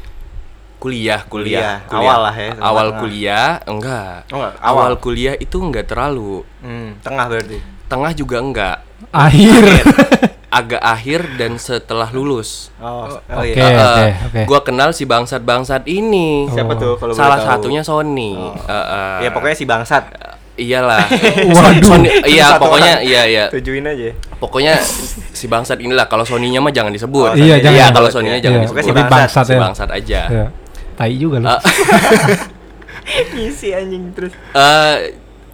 kuliah, 0.77 1.21
kuliah, 1.27 1.83
Kuliah. 1.83 1.99
Awal 1.99 2.19
lah 2.23 2.35
ya, 2.37 2.51
Awal 2.55 2.87
tengah. 2.87 3.01
kuliah 3.01 3.51
enggak. 3.65 4.17
Oh, 4.29 4.37
enggak, 4.39 4.53
Awal 4.61 4.71
awal. 4.87 4.93
kuliah 4.97 5.35
itu 5.35 5.57
enggak 5.59 5.87
terlalu. 5.87 6.47
Hmm, 6.61 6.95
tengah 7.01 7.27
berarti. 7.27 7.59
Tengah 7.87 8.13
juga 8.13 8.37
enggak. 8.39 8.77
Akhir. 9.11 9.65
Agak 10.47 10.79
akhir 10.81 11.37
dan 11.37 11.59
setelah 11.59 12.09
lulus. 12.09 12.71
Oh, 12.79 13.11
oh 13.11 13.19
Oke. 13.35 13.51
iya. 13.51 13.61
Eh, 13.61 13.75
oke, 13.75 14.05
oke. 14.25 14.41
Gua 14.47 14.61
kenal 14.63 14.95
si 14.95 15.05
bangsat-bangsat 15.05 15.85
ini. 15.85 16.47
Siapa 16.49 16.73
Oh. 16.73 16.79
tuh 16.79 16.93
kalau 16.97 17.13
boleh 17.13 17.19
Salah 17.19 17.41
satunya 17.43 17.83
Sony. 17.83 18.33
Oh. 18.33 18.55
Eh, 18.55 18.73
eh. 18.73 19.17
Ya 19.27 19.31
pokoknya 19.31 19.53
si 19.53 19.67
bangsat. 19.67 20.07
Iyalah. 20.57 21.05
Waduh. 21.53 21.85
Sony- 21.87 22.13
iya, 22.27 22.51
Satu 22.51 22.65
pokoknya 22.65 22.93
orang. 22.95 23.05
iya 23.05 23.23
iya. 23.25 23.45
Tujuin 23.49 23.85
aja. 23.85 24.11
Pokoknya 24.37 24.75
si 25.31 25.47
bangsat 25.47 25.79
inilah 25.79 26.05
kalau 26.05 26.23
Sony-nya 26.23 26.59
mah 26.59 26.71
jangan 26.71 26.89
Oh, 26.89 26.97
disebut. 26.97 27.37
Iya, 27.37 27.57
jangan. 27.59 27.73
Iya, 27.73 27.87
kalau 27.91 28.09
Sony-nya 28.09 28.39
jangan 28.39 28.59
Iya, 28.59 28.65
disebut. 28.67 28.83
Si 28.83 28.91
bangsat, 28.91 29.13
bangsat 29.13 29.45
Si 29.45 29.53
ya. 29.53 29.61
bangsat 29.61 29.89
aja. 29.91 30.21
Iya. 30.27 30.47
Tai 30.93 31.13
juga 31.15 31.37
lu. 31.39 31.47
Eh, 31.47 31.61
Ngisi 33.33 33.69
anjing 33.71 34.11
terus. 34.13 34.33
eh, 34.53 34.97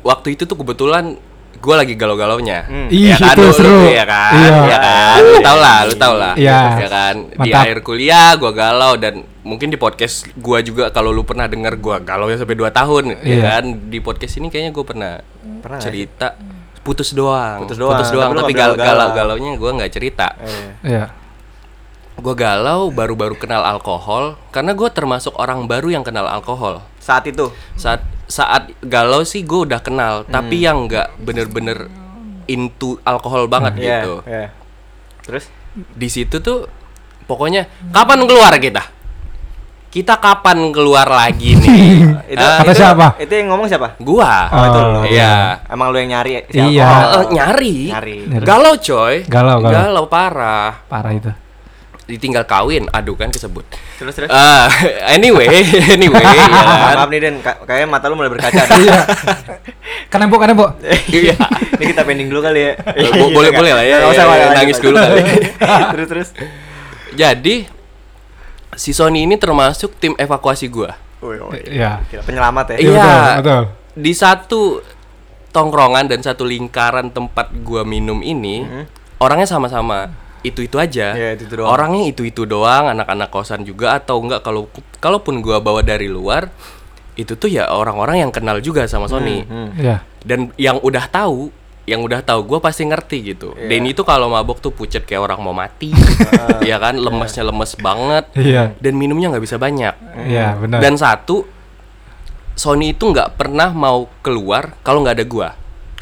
waktu 0.01 0.29
itu 0.33 0.45
tuh 0.45 0.57
kebetulan 0.57 1.15
gue 1.55 1.75
lagi 1.77 1.95
galau-galaunya. 1.95 2.65
Hmm. 2.65 2.89
Ih, 2.89 3.11
Ya 3.11 3.17
kan, 3.17 3.35
itu 3.35 3.41
lu- 3.41 3.47
lu- 3.47 3.55
seru. 3.55 3.79
Iya 3.87 4.05
kan? 4.05 4.33
Iya. 4.35 4.51
Iya 4.63 4.79
kan? 4.81 5.19
Lu 5.21 5.37
tau 5.41 5.59
lah, 5.59 5.79
lu 5.85 5.95
tau 5.95 6.15
lah. 6.17 6.33
Iya. 6.35 6.61
Ya 6.77 6.89
kan? 6.89 7.15
Di 7.29 7.37
Mantap. 7.39 7.61
akhir 7.61 7.79
kuliah 7.83 8.31
gue 8.35 8.51
galau 8.53 8.95
dan 8.97 9.15
mungkin 9.43 9.69
di 9.69 9.77
podcast 9.77 10.31
gua 10.35 10.59
juga 10.59 10.89
kalau 10.89 11.11
lu 11.11 11.23
pernah 11.23 11.45
dengar 11.45 11.75
gua 11.75 11.99
galau 11.99 12.27
ya 12.27 12.37
sampai 12.37 12.55
2 12.55 12.71
tahun 12.71 13.03
ya 13.11 13.19
Iya. 13.21 13.43
kan. 13.45 13.65
Di 13.87 13.99
podcast 13.99 14.35
ini 14.37 14.49
kayaknya 14.49 14.71
gue 14.71 14.85
pernah, 14.85 15.13
Pernah 15.59 15.79
nggak 15.79 15.85
cerita 15.85 16.29
putus 16.81 17.11
doang. 17.11 17.63
Putus 17.63 17.77
doang, 17.77 17.95
Putus 17.95 18.11
doang, 18.11 18.31
tapi 18.31 18.41
tapi 18.41 18.53
nggak 18.53 18.63
gal- 18.65 18.75
galau-galau. 18.75 19.15
galau-galaunya 19.35 19.51
gua 19.57 19.71
nggak 19.77 19.93
cerita. 19.93 20.27
Eh, 20.39 20.71
Iya. 20.89 21.05
Gue 22.15 22.35
galau 22.35 22.89
baru-baru 22.89 23.35
kenal 23.35 23.63
alkohol 23.63 24.39
karena 24.49 24.73
gue 24.73 24.89
termasuk 24.89 25.35
orang 25.35 25.67
baru 25.67 25.91
yang 25.91 26.03
kenal 26.03 26.25
alkohol. 26.25 26.87
saat 26.97 27.27
itu. 27.27 27.51
Saat 27.75 27.99
saat 28.25 28.71
galau 28.81 29.23
sih 29.23 29.43
gue 29.43 29.67
udah 29.67 29.79
kenal, 29.79 30.23
tapi 30.25 30.57
Hmm. 30.57 30.65
yang 30.65 30.79
nggak 30.87 31.19
bener-bener 31.19 31.91
into 32.47 32.95
alkohol 33.03 33.47
banget 33.47 33.75
Iya, 33.77 33.99
gitu. 33.99 34.15
iya. 34.25 34.47
Terus 35.21 35.51
Di 35.73 36.07
situ 36.07 36.37
tuh 36.39 36.69
pokoknya 37.25 37.65
kapan 37.91 38.23
keluar 38.23 38.53
kita? 38.55 38.85
Kita 39.93 40.17
kapan 40.17 40.73
keluar 40.73 41.05
lagi 41.05 41.53
nih? 41.53 42.01
itu 42.33 42.41
Ah, 42.41 42.59
Kata 42.59 42.65
itu- 42.67 42.81
siapa? 42.81 43.07
Itu 43.19 43.29
yang 43.31 43.53
ngomong 43.53 43.69
siapa? 43.69 43.93
gua. 43.99 44.49
Oh, 44.49 44.65
itu 44.65 44.79
Oh, 44.79 44.89
lu. 44.91 45.01
iya. 45.07 45.61
Emang 45.69 45.93
lu 45.93 46.01
yang 46.01 46.17
nyari 46.17 46.49
si 46.49 46.57
Iya. 46.57 46.81
alkohol? 46.81 47.13
Eh, 47.13 47.25
nyari. 47.31 47.77
Nyari. 47.93 48.17
Galau 48.41 48.75
coy. 48.75 49.15
Galau, 49.23 49.61
galau. 49.61 49.69
Galau 49.71 50.05
parah. 50.07 50.81
Parah 50.83 51.13
itu. 51.13 51.29
Ditinggal 52.03 52.45
kawin, 52.45 52.89
aduh 52.89 53.15
kan 53.15 53.29
kesebut. 53.29 53.69
Terus 53.95 54.13
terus. 54.13 54.29
Ah, 54.29 54.67
anyway, 55.07 55.45
anyway, 55.95 56.19
ya 56.19 56.45
kan. 56.51 56.97
Maaf 56.99 57.09
nih 57.09 57.21
Den, 57.21 57.37
ka- 57.39 57.61
kayaknya 57.63 57.87
mata 57.87 58.09
lu 58.09 58.17
mulai 58.17 58.29
berkaca. 58.29 58.65
Iya. 58.75 59.01
Kan 60.09 60.19
nembok, 60.19 60.41
kan 60.41 60.49
nembok. 60.51 60.71
Iya. 61.07 61.37
Ini 61.77 61.85
kita 61.87 62.03
pending 62.03 62.27
dulu 62.27 62.41
kali 62.41 62.61
ya. 62.65 62.73
Bo- 63.13 63.29
boleh- 63.31 63.53
boleh 63.53 63.73
lah 63.73 63.85
ya, 63.85 63.97
Nggak 64.01 64.09
usah, 64.11 64.25
ya, 64.27 64.47
nangis 64.53 64.79
dulu 64.79 64.97
kali. 64.97 65.21
terus 65.93 66.07
terus. 66.09 66.29
Jadi 67.13 67.82
si 68.75 68.91
Sony 68.91 69.25
ini 69.25 69.37
termasuk 69.37 69.97
tim 69.97 70.17
evakuasi 70.17 70.69
gua. 70.69 70.97
Iya. 71.65 72.03
Penyelamat 72.25 72.75
ya. 72.75 72.77
Iya. 72.77 72.91
betul, 72.91 73.31
betul. 73.39 73.63
Di 73.93 74.13
satu 74.17 74.61
tongkrongan 75.53 76.09
dan 76.09 76.21
satu 76.25 76.43
lingkaran 76.43 77.13
tempat 77.13 77.53
gua 77.61 77.85
minum 77.85 78.25
ini, 78.25 78.65
Mhm. 78.65 78.85
orangnya 79.21 79.47
sama-sama 79.47 80.09
itu-itu 80.43 80.81
aja. 80.81 81.15
Iya, 81.15 81.39
itu-itu 81.39 81.55
doang. 81.61 81.71
Orangnya 81.71 82.03
itu-itu 82.11 82.43
doang, 82.43 82.91
anak-anak 82.91 83.31
kosan 83.31 83.63
juga 83.63 83.95
atau 83.95 84.19
enggak 84.19 84.43
kalau 84.43 84.67
kalaupun 84.99 85.39
gua 85.39 85.63
bawa 85.63 85.85
dari 85.85 86.11
luar, 86.11 86.51
itu 87.15 87.37
tuh 87.37 87.47
ya 87.47 87.69
orang-orang 87.71 88.25
yang 88.27 88.33
kenal 88.33 88.59
juga 88.59 88.89
sama 88.89 89.07
Sony. 89.07 89.45
Hmm. 89.47 89.71
Iya. 89.79 90.03
Dan 90.25 90.51
yang 90.57 90.81
udah 90.83 91.07
tahu, 91.07 91.53
yang 91.83 91.99
udah 91.99 92.23
tahu 92.23 92.47
gua 92.47 92.59
pasti 92.59 92.83
ngerti 92.83 93.35
gitu. 93.35 93.55
Iya. 93.55 93.67
Denny 93.69 93.91
tuh 93.91 94.03
kalau 94.03 94.31
mabok 94.31 94.59
tuh 94.59 94.71
pucet 94.71 95.03
kayak 95.03 95.19
orang 95.23 95.43
mau 95.43 95.51
mati. 95.51 95.91
ya 96.69 96.79
kan, 96.79 96.95
lemesnya 96.95 97.43
lemes 97.43 97.75
banget. 97.77 98.25
Iya. 98.35 98.75
Dan 98.79 98.95
minumnya 98.95 99.35
nggak 99.35 99.43
bisa 99.43 99.57
banyak. 99.57 99.95
Iya, 100.25 100.55
benar. 100.57 100.79
Dan 100.79 100.95
satu, 100.95 101.43
Sony 102.53 102.93
itu 102.93 103.09
nggak 103.09 103.35
pernah 103.35 103.73
mau 103.73 104.07
keluar 104.21 104.77
kalau 104.81 105.03
nggak 105.03 105.17
ada 105.19 105.27
gua. 105.27 105.49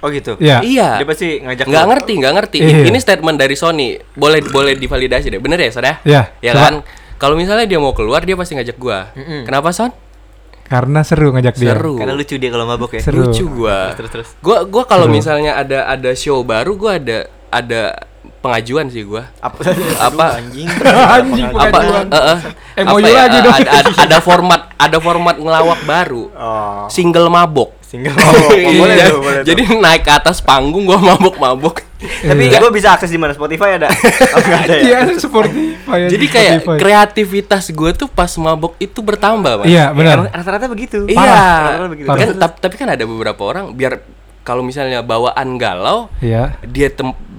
Oh 0.00 0.08
gitu. 0.08 0.36
Iya. 0.36 0.60
Iya. 0.60 0.88
Dia 1.00 1.06
pasti 1.06 1.28
ngajak 1.38 1.64
Nggak 1.64 1.84
lu. 1.84 1.90
ngerti, 1.92 2.12
nggak 2.18 2.34
ngerti. 2.34 2.58
Iya. 2.60 2.78
Ini 2.88 2.98
statement 2.98 3.36
dari 3.36 3.56
Sony. 3.56 3.88
Boleh 4.12 4.40
boleh 4.42 4.72
divalidasi 4.74 5.28
deh. 5.28 5.40
Bener 5.40 5.60
ya, 5.60 5.70
Soda? 5.70 6.00
Iya, 6.02 6.32
Ya 6.40 6.52
coba. 6.52 6.60
kan? 6.60 6.74
Kalau 7.16 7.36
misalnya 7.36 7.68
dia 7.68 7.76
mau 7.76 7.92
keluar, 7.92 8.24
dia 8.24 8.32
pasti 8.32 8.56
ngajak 8.56 8.76
gua. 8.76 9.12
Mm-mm. 9.12 9.44
Kenapa, 9.44 9.70
Son? 9.70 9.92
Karena 10.70 11.02
seru 11.02 11.34
ngajak 11.34 11.54
dia. 11.58 11.74
Seru. 11.74 11.98
Karena 11.98 12.14
lucu 12.14 12.38
dia 12.38 12.48
kalau 12.48 12.62
mabok 12.64 12.94
ya. 12.94 13.00
Seru. 13.02 13.26
Lucu 13.26 13.44
gua. 13.50 13.90
Terus 13.92 14.10
terus. 14.10 14.28
Gua 14.38 14.62
gua 14.62 14.86
kalau 14.86 15.10
Seru. 15.10 15.18
misalnya 15.18 15.58
ada 15.58 15.84
ada 15.84 16.14
show 16.14 16.40
baru, 16.40 16.78
gua 16.78 16.94
ada 16.96 17.18
ada 17.50 17.98
pengajuan 18.38 18.86
sih 18.86 19.02
gua. 19.02 19.26
Apa? 19.42 19.66
Apa? 20.08 20.26
Anjing. 20.38 20.70
Anjing, 21.18 21.48
apa 21.50 21.78
apa 22.80 22.96
ya, 23.02 23.26
lagi 23.26 23.38
dong. 23.42 23.56
ada, 23.56 23.70
ada- 23.82 23.98
ada 23.98 24.18
format 24.20 24.60
ada 24.78 24.96
format 24.96 25.36
ngelawak 25.36 25.80
baru 25.84 26.30
Oh. 26.30 26.86
single 26.88 27.28
mabok 27.28 27.74
Single 27.90 28.14
mabok. 28.14 28.46
Oh, 28.46 28.72
boleh 28.80 28.94
Iya, 28.94 29.06
tuh, 29.08 29.18
boleh 29.18 29.38
tuh. 29.40 29.46
jadi 29.50 29.62
naik 29.74 30.02
ke 30.02 30.12
atas 30.12 30.38
panggung 30.38 30.86
gua 30.86 30.96
mabok-mabok 30.96 31.82
Tapi 32.00 32.42
Iya. 32.46 32.62
gue 32.62 32.70
bisa 32.70 32.94
akses 32.94 33.10
di 33.10 33.18
mana? 33.18 33.34
Spotify 33.34 33.76
ada? 33.76 33.90
Oh, 34.30 34.40
ada 34.40 34.72
ya? 34.72 35.02
Iya, 35.02 35.18
Spotify. 35.18 35.98
jadi 36.06 36.26
kayak 36.26 36.54
kreativitas 36.78 37.68
gua 37.70 37.90
tuh 37.90 38.06
pas 38.06 38.30
mabok 38.36 38.78
itu 38.78 38.94
bertambah 38.96 39.60
mas 39.60 39.66
Iya, 39.66 39.90
benar. 39.90 40.28
Rata-rata 40.28 40.66
begitu. 40.66 41.04
iya 41.04 41.18
Rata-rata 41.18 41.90
begitu. 41.90 42.06
Parah. 42.06 42.20
kan 42.22 42.28
tap- 42.38 42.58
tapi 42.58 42.74
kan 42.76 42.88
ada 42.88 43.04
beberapa 43.04 43.42
orang 43.42 43.74
biar 43.74 44.00
kalau 44.40 44.62
misalnya 44.62 45.02
bawaan 45.02 45.54
galau 45.56 46.08
Iya. 46.18 46.56
dia 46.62 46.88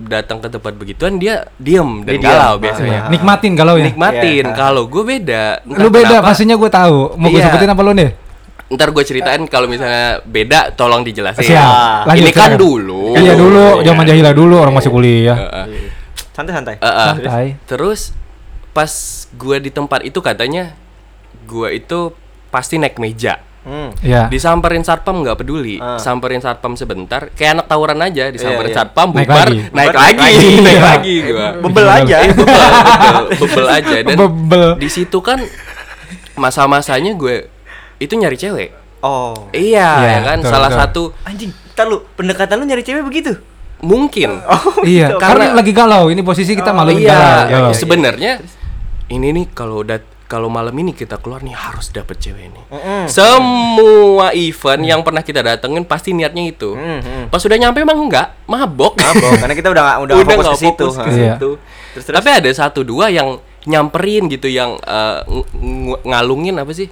datang 0.03 0.37
ke 0.37 0.51
tempat 0.51 0.73
begituan 0.73 1.15
dia 1.15 1.47
diem 1.57 2.03
dan 2.03 2.13
Dia 2.13 2.21
galau 2.21 2.53
diam. 2.53 2.63
biasanya. 2.63 2.99
Nikmatin 3.07 3.51
galau 3.55 3.75
ya. 3.75 3.85
nikmatin 3.87 4.45
Iya. 4.45 4.53
kalau 4.53 4.83
gue 4.85 5.03
beda 5.05 5.43
Lu 5.65 5.87
beda, 5.87 6.19
kenapa. 6.19 6.27
pastinya 6.27 6.53
gue 6.53 6.69
tahu. 6.69 7.15
Mau 7.15 7.27
gue 7.29 7.39
Iya. 7.39 7.47
sebutin 7.47 7.71
apa 7.71 7.81
lu 7.81 7.93
nih? 7.93 8.09
Ntar 8.71 8.87
gue 8.89 9.03
ceritain 9.03 9.43
kalau 9.45 9.67
misalnya 9.67 10.23
beda, 10.23 10.71
tolong 10.71 11.03
dijelasin. 11.03 11.43
Siap. 11.45 12.07
Lanjut, 12.07 12.23
Ini 12.23 12.31
kan 12.31 12.49
silakan. 12.49 12.57
dulu. 12.57 13.03
Iya 13.13 13.33
dulu, 13.35 13.65
Iya. 13.77 13.83
zaman 13.85 14.03
jahiliyah 14.05 14.31
dulu 14.33 14.55
orang 14.57 14.73
masih 14.73 14.87
kuliah. 14.87 15.37
Heeh. 15.37 15.65
Santai-santai. 16.31 16.75
Heeh. 16.77 17.07
Santai. 17.19 17.45
Terus 17.65 18.15
pas 18.71 18.87
gue 19.29 19.57
di 19.59 19.69
tempat 19.69 20.01
itu 20.01 20.17
katanya 20.17 20.71
gue 21.43 21.67
itu 21.73 22.15
pasti 22.47 22.79
naik 22.79 22.95
meja. 22.95 23.43
Hmm. 23.61 23.93
Iya. 23.99 24.25
Disamperin 24.25 24.81
satpam 24.81 25.21
nggak 25.21 25.37
peduli, 25.37 25.77
Ah. 25.77 25.93
samperin 25.95 26.39
satpam 26.39 26.73
sebentar, 26.73 27.29
kayak 27.29 27.51
anak 27.53 27.65
tawuran 27.67 27.99
aja, 27.99 28.25
disamperin 28.27 28.71
Iya, 28.71 28.73
iya. 28.73 28.81
satpam, 28.81 29.07
Naik 29.11 29.27
bubar, 29.27 29.37
lagi. 29.45 29.57
naik 29.69 29.93
lagi, 29.93 30.17
naik 30.17 30.17
lagi. 30.17 30.49
naik 30.57 30.73
Iya. 30.73 30.81
lagi 30.81 31.15
gue. 31.21 31.45
Bebel 31.61 31.87
aja. 31.91 32.15
Iya, 32.17 32.31
bebel, 32.31 32.47
bebel, 32.47 33.25
bebel 33.37 33.65
aja 33.69 33.97
dan 34.01 34.15
Bebel. 34.17 34.67
di 34.77 34.89
situ 34.89 35.19
kan 35.19 35.37
masa-masanya 36.33 37.13
gue 37.13 37.45
itu 38.01 38.13
nyari 38.13 38.33
cewek. 38.35 38.69
Oh. 38.99 39.33
Iya, 39.49 39.89
Iya, 39.95 40.09
ya 40.11 40.19
kan. 40.23 40.37
betul, 40.39 40.51
Salah 40.51 40.69
betul. 40.69 40.81
satu 40.81 41.01
Anjing, 41.23 41.51
entar 41.53 41.85
lu 41.85 42.01
pendekatan 42.11 42.57
lu 42.57 42.65
nyari 42.65 42.81
cewek 42.81 43.01
begitu. 43.01 43.37
mungkin. 43.79 44.41
iya, 44.83 45.09
gitu. 45.09 45.17
karena 45.17 45.45
Karena- 45.47 45.57
lagi 45.57 45.71
galau. 45.71 46.05
Ini 46.07 46.21
posisi 46.21 46.53
kita 46.53 46.69
malu 46.69 46.91
iya, 46.91 47.13
galau. 47.45 47.45
galau. 47.47 47.71
sebenarnya 47.71 48.41
ini 49.07 49.27
nih 49.31 49.45
kalau 49.51 49.81
udah 49.81 49.97
kalau 50.23 50.47
malam 50.47 50.71
ini 50.73 50.93
kita 50.93 51.17
keluar 51.17 51.41
nih 51.41 51.51
harus 51.51 51.89
dapet 51.89 52.15
cewek 52.15 52.47
nih. 52.47 52.63
Mm-mm. 52.69 53.03
Semua 53.05 54.31
event 54.31 54.81
yang 54.81 55.01
pernah 55.01 55.19
kita 55.19 55.41
datengin 55.41 55.83
pasti 55.83 56.13
niatnya 56.13 56.47
itu. 56.47 56.71
Mhm. 56.71 57.27
Pas 57.27 57.41
udah 57.41 57.57
nyampe 57.57 57.79
emang 57.79 57.99
enggak, 57.99 58.37
mabok. 58.45 58.95
Mabok, 58.95 59.31
karena 59.37 59.51
kita 59.53 59.69
udah 59.69 59.83
udah, 59.99 60.13
udah 60.15 60.15
fokus 60.23 60.39
nggak 60.39 60.53
ke 60.53 60.61
situ. 60.61 60.85
fokus 60.87 60.95
ke. 60.95 61.09
Iya. 61.11 61.33
situ. 61.35 61.49
Terus, 61.91 62.03
terus. 62.05 62.15
Tapi 62.15 62.29
ada 62.31 62.49
satu 62.49 62.81
dua 62.81 63.09
yang 63.09 63.35
nyamperin 63.61 64.25
gitu 64.25 64.47
yang 64.47 64.79
eh, 64.79 65.19
ng- 65.25 65.47
ng- 65.51 66.01
ngalungin 66.05 66.55
apa 66.55 66.71
sih? 66.71 66.87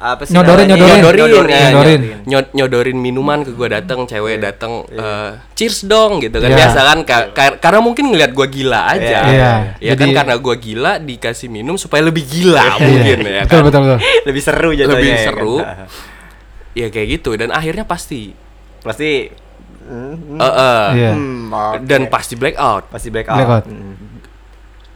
Apa 0.00 0.24
sih 0.24 0.32
Nyodorin, 0.32 0.64
nyodorin. 0.64 0.96
nyodorin, 0.96 1.20
Nyodorin. 1.20 1.50
ya, 1.52 1.60
Nyodorin. 1.68 2.00
nyod- 2.24 2.52
nyodorin 2.52 2.96
minuman 2.96 3.44
ke 3.44 3.52
gua 3.52 3.68
datang, 3.70 4.08
cewek 4.08 4.40
datang 4.40 4.88
eh, 4.88 5.36
cheers 5.52 5.84
dong 5.84 6.18
gitu 6.18 6.40
kan. 6.40 6.48
Iya. 6.48 6.56
Biasa 6.56 6.78
kan 6.82 6.98
ka- 7.04 7.28
ka- 7.30 7.56
karena 7.60 7.78
mungkin 7.78 8.08
ngelihat 8.08 8.32
gua 8.32 8.48
gila 8.48 8.80
aja. 8.88 9.18
Iya. 9.28 9.52
Ya 9.76 9.92
kan 9.92 10.08
Jadi- 10.08 10.16
karena 10.16 10.34
gua 10.34 10.56
gila 10.56 10.92
dikasih 10.96 11.46
minum 11.46 11.76
supaya 11.76 12.00
lebih 12.00 12.24
gila 12.24 12.80
mungkin 12.80 13.18
ya 13.22 13.44
betul, 13.44 13.52
kan. 13.52 13.62
betul, 13.68 13.80
betul. 13.84 13.98
Lebih 14.24 14.42
seru 14.42 14.70
jatuhnya. 14.72 14.96
Lebih 14.96 15.04
ya 15.06 15.14
kan? 15.14 15.26
seru. 15.28 15.56
Ya 16.72 16.86
kayak 16.86 17.08
gitu 17.12 17.30
dan 17.34 17.50
akhirnya 17.50 17.82
pasti 17.82 18.32
Pasti 18.80 19.26
eh, 19.26 20.14
eh, 20.40 20.88
Iya. 20.96 21.12
Hmm, 21.12 21.50
oke. 21.50 21.84
dan 21.84 22.08
pasti 22.08 22.34
blackout. 22.34 22.88
pasti 22.88 23.12
blackout. 23.12 23.36
Blackout. 23.36 23.64
Hmm. 23.66 24.16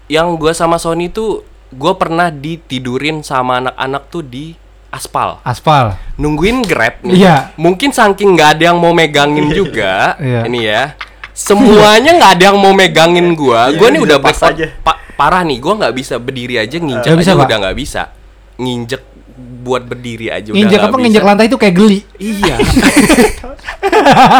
Yang 0.06 0.26
gua 0.36 0.52
sama 0.52 0.76
Sony 0.76 1.08
tuh 1.08 1.44
gua 1.70 1.92
pernah 1.94 2.28
ditidurin 2.28 3.20
sama 3.20 3.58
anak-anak 3.58 4.08
tuh 4.08 4.22
di 4.22 4.56
aspal. 4.94 5.42
Aspal. 5.42 5.98
nungguin 6.14 6.62
grab 6.62 7.02
nih. 7.02 7.18
Iya. 7.18 7.36
Mungkin 7.54 7.90
saking 7.90 8.32
nggak 8.32 8.50
ada 8.54 8.62
yang 8.70 8.78
mau 8.78 8.90
megangin 8.90 9.50
juga. 9.50 10.14
Iya. 10.16 10.46
Ini 10.46 10.60
ya. 10.62 10.82
Semuanya 11.30 12.14
nggak 12.14 12.32
ada 12.32 12.44
yang 12.46 12.58
mau 12.58 12.70
megangin 12.70 13.34
gua. 13.34 13.66
Iya, 13.66 13.76
Gua 13.76 13.88
nih 13.88 13.98
bisa 13.98 14.06
udah 14.06 14.18
pas 14.20 14.38
aja. 14.40 14.66
pa- 14.80 15.00
parah 15.12 15.42
nih. 15.42 15.58
Gua 15.58 15.74
nggak 15.76 15.90
bisa 15.92 16.14
berdiri 16.16 16.54
aja 16.56 16.76
nginjek 16.76 17.10
bisa, 17.12 17.34
aja 17.34 17.36
Pak? 17.36 17.44
udah 17.44 17.56
nggak 17.60 17.76
bisa. 17.76 18.02
Nginjek 18.54 19.02
buat 19.60 19.82
berdiri 19.82 20.28
aja 20.28 20.48
udah 20.48 20.54
Nginjek 20.54 20.78
nggak 20.78 20.86
apa? 20.86 20.94
bisa. 20.94 21.02
Nginjek 21.02 21.24
lantai 21.24 21.46
itu 21.46 21.58
kayak 21.58 21.74
geli. 21.74 21.98
Iya. 22.16 22.54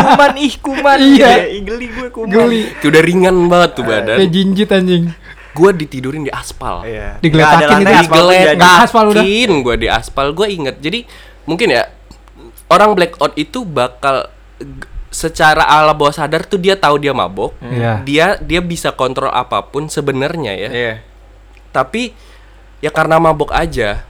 kuman 0.05 0.33
ih 0.39 0.55
kuman. 0.57 0.99
Iya. 1.01 1.31
Ih, 1.49 1.63
Geli 1.65 1.87
gue 1.91 2.09
kuman. 2.11 2.31
Geli. 2.31 2.63
Kayak 2.73 2.91
udah 2.91 3.03
ringan 3.03 3.37
banget 3.47 3.71
tuh 3.75 3.85
badan. 3.85 4.17
Kayak 4.17 4.31
jinjit 4.31 4.69
anjing. 4.71 5.05
Gua 5.55 5.71
ditidurin 5.71 6.27
di 6.27 6.33
aspal. 6.35 6.83
Iya. 6.83 7.23
Digeletakin 7.23 7.79
Nggak 7.81 7.95
itu. 7.95 8.03
aspal 8.03 8.23
tuh 8.27 8.35
jadi. 8.35 8.57
Nggak 8.59 8.75
aspal 8.83 9.05
udah. 9.15 9.25
Gue 9.63 9.75
di 9.79 9.89
aspal. 9.89 10.27
Gue 10.35 10.47
inget. 10.51 10.77
Jadi 10.83 11.07
mungkin 11.47 11.71
ya 11.71 11.87
orang 12.67 12.99
blackout 12.99 13.39
itu 13.39 13.63
bakal 13.63 14.29
secara 15.15 15.63
ala 15.63 15.95
bawah 15.95 16.11
sadar 16.11 16.43
tuh 16.43 16.59
dia 16.59 16.75
tahu 16.75 16.99
dia 16.99 17.15
mabok. 17.15 17.55
Iya. 17.63 18.03
Dia 18.03 18.27
dia 18.43 18.59
bisa 18.59 18.91
kontrol 18.91 19.31
apa 19.31 19.63
pun 19.63 19.87
sebenarnya 19.87 20.53
ya. 20.59 20.71
Iya. 20.75 20.95
Tapi 21.71 22.11
ya 22.83 22.91
karena 22.91 23.23
mabok 23.23 23.55
aja 23.55 24.03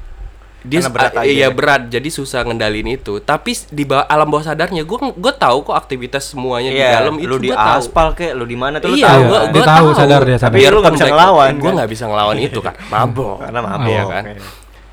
dia 0.64 0.80
Karena 0.80 0.96
berat 0.96 1.12
aja 1.14 1.28
iya 1.28 1.44
ya. 1.44 1.48
berat 1.52 1.82
jadi 1.86 2.08
susah 2.08 2.40
ngendalin 2.40 2.88
itu 2.88 3.20
tapi 3.20 3.52
di 3.68 3.84
bawah 3.84 4.08
alam 4.08 4.24
bawah 4.26 4.48
sadarnya 4.48 4.80
gue 4.80 4.96
gue 5.12 5.32
tahu 5.36 5.58
kok 5.62 5.76
aktivitas 5.76 6.32
semuanya 6.32 6.72
di 6.72 6.80
Iya, 6.80 6.90
dalam 6.98 7.20
itu 7.20 7.28
lu 7.28 7.36
di 7.36 7.52
aspal 7.52 8.12
kek, 8.12 8.32
lu 8.32 8.42
di 8.42 8.56
mana 8.56 8.80
tuh 8.80 8.88
lu 8.88 8.96
iya, 8.96 9.12
tahu. 9.12 9.22
gua? 9.28 9.40
Dia 9.44 9.52
gua 9.54 9.66
tahu, 9.68 9.86
sadar 9.92 10.20
dia, 10.24 10.36
sadar. 10.36 10.56
Tapi 10.56 10.64
lu 10.64 10.80
nggak 10.80 10.94
bisa 10.94 11.06
ngelawan, 11.06 11.52
Gue 11.54 11.62
kan? 11.62 11.74
nggak 11.76 11.90
bisa 11.92 12.04
ngelawan 12.08 12.36
itu 12.38 12.58
kan, 12.58 12.74
mabok. 12.92 13.36
Karena 13.40 13.60
mabok. 13.60 13.88
Iya 13.88 14.02
kan. 14.08 14.24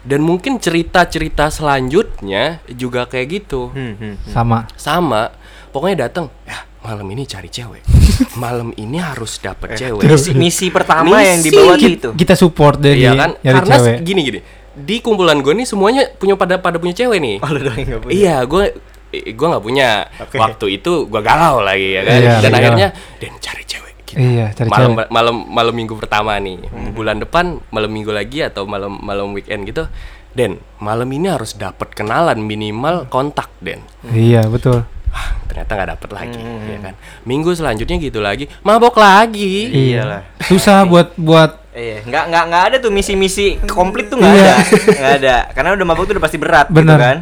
Dan 0.02 0.20
mungkin 0.22 0.54
cerita-cerita 0.58 1.48
selanjutnya 1.48 2.44
juga 2.68 3.06
kayak 3.06 3.28
gitu. 3.32 3.70
Hmm, 3.72 3.96
hmm. 3.96 4.14
Sama. 4.28 4.68
Sama, 4.76 5.32
pokoknya 5.70 6.08
datang, 6.08 6.28
ya 6.44 6.60
malam 6.82 7.08
ini 7.08 7.24
cari 7.24 7.48
cewek. 7.48 7.84
malam 8.44 8.74
ini 8.76 8.98
harus 8.98 9.38
dapet 9.38 9.76
cewek. 9.76 10.04
Misi, 10.04 10.32
misi 10.34 10.68
pertama 10.68 11.16
Misi. 11.16 11.28
yang 11.28 11.40
dibawa 11.42 11.74
itu. 11.78 12.10
Kita 12.14 12.34
support 12.34 12.78
deh 12.78 12.92
Iya 12.92 13.12
di 13.12 13.18
kan? 13.18 13.32
nyari 13.40 13.56
Karena 13.58 13.76
cewek. 13.78 13.98
gini 14.02 14.22
gini. 14.22 14.40
Di 14.72 15.00
kumpulan 15.00 15.40
gue 15.40 15.52
nih 15.52 15.68
semuanya 15.68 16.08
punya 16.16 16.36
pada 16.36 16.56
pada 16.58 16.80
punya 16.80 16.96
cewek 16.96 17.20
nih. 17.20 17.36
Oh, 17.40 17.50
lu 17.52 17.60
doang 17.60 17.78
yang 17.78 17.88
nggak 17.92 18.02
punya. 18.02 18.14
Iya, 18.16 18.36
gue 18.46 18.64
gue 19.12 19.48
nggak 19.52 19.64
punya. 19.64 19.90
Oke. 20.24 20.36
Waktu 20.40 20.66
itu 20.80 20.92
gue 21.06 21.22
galau 21.22 21.60
lagi 21.60 21.96
ya 21.96 22.02
kan. 22.02 22.16
Iya, 22.16 22.34
Dan 22.40 22.50
lagi 22.50 22.60
akhirnya 22.64 22.88
dan 23.20 23.32
cari 23.38 23.64
cewek. 23.68 23.94
gitu. 24.08 24.18
Iya, 24.20 24.46
cari 24.52 24.68
malam 24.72 24.92
cewek. 24.96 25.08
malam 25.12 25.36
malam 25.48 25.74
minggu 25.76 25.94
pertama 25.96 26.40
nih. 26.40 26.58
Bulan 26.92 27.20
depan 27.20 27.60
malam 27.70 27.92
minggu 27.92 28.12
lagi 28.12 28.40
atau 28.42 28.64
malam 28.64 28.96
malam 28.98 29.32
weekend 29.32 29.64
gitu. 29.64 29.88
Den, 30.32 30.64
malam 30.80 31.12
ini 31.12 31.28
harus 31.28 31.60
dapat 31.60 31.92
kenalan 31.92 32.40
minimal 32.40 33.04
kontak 33.12 33.52
Den. 33.60 33.84
Iya, 34.08 34.48
betul. 34.48 34.88
Ah, 35.12 35.36
ternyata 35.44 35.76
nggak 35.76 35.90
dapet 35.92 36.10
lagi, 36.16 36.40
ya 36.72 36.80
kan. 36.80 36.96
Minggu 37.28 37.52
selanjutnya 37.52 38.00
gitu 38.00 38.24
lagi, 38.24 38.48
mabok 38.64 38.96
lagi. 38.96 39.68
Iyalah. 39.92 40.24
Susah 40.40 40.88
buat 40.88 41.12
buat 41.20 41.61
Iya, 41.72 42.04
nggak 42.04 42.24
nggak 42.28 42.44
nggak 42.48 42.64
ada 42.68 42.78
tuh 42.78 42.92
misi-misi 42.92 43.56
komplit 43.66 44.08
tuh 44.08 44.20
nggak 44.20 44.34
Iya. 44.34 44.44
ada, 44.44 44.56
nggak 44.92 45.14
ada. 45.18 45.36
Karena 45.52 45.70
udah 45.72 45.86
mabuk 45.86 46.04
tuh 46.04 46.14
udah 46.20 46.24
pasti 46.24 46.36
berat, 46.36 46.68
Bener. 46.68 46.84
gitu 46.92 47.00
kan? 47.00 47.18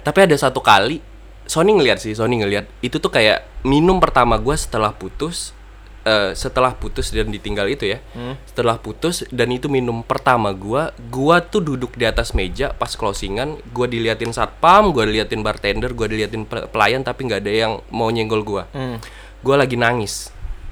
Tapi 0.00 0.18
ada 0.22 0.36
satu 0.36 0.60
kali 0.60 1.02
Sony 1.44 1.72
ngeliat 1.72 1.98
sih, 1.98 2.12
Sony 2.12 2.38
ngeliat 2.38 2.68
itu 2.78 2.96
tuh 2.96 3.08
kayak 3.08 3.42
minum 3.62 3.98
pertama 3.98 4.36
gua 4.36 4.52
setelah 4.52 4.92
putus, 4.92 5.56
eh, 6.04 6.30
setelah 6.32 6.70
putus 6.72 7.08
dan 7.08 7.26
ditinggal 7.26 7.64
itu 7.66 7.88
ya, 7.88 7.98
setelah 8.44 8.76
putus 8.76 9.24
dan 9.28 9.48
itu 9.48 9.66
minum 9.66 10.00
pertama 10.00 10.52
gua, 10.52 10.92
gua 11.08 11.40
tuh 11.40 11.64
duduk 11.64 11.96
di 11.96 12.04
atas 12.04 12.32
meja 12.32 12.70
pas 12.70 12.92
closingan, 12.92 13.56
gua 13.72 13.88
diliatin 13.88 14.28
satpam, 14.28 14.92
gua 14.92 15.04
diliatin 15.04 15.40
bartender, 15.40 15.90
gua 15.90 16.06
diliatin 16.06 16.44
pel- 16.44 16.68
pelayan 16.68 17.00
tapi 17.00 17.24
nggak 17.24 17.40
ada 17.40 17.50
yang 17.50 17.72
mau 17.88 18.06
nyenggol 18.06 18.44
gua, 18.44 18.68
Hmm. 18.70 19.00
gua 19.40 19.56
lagi 19.56 19.74
nangis, 19.74 20.28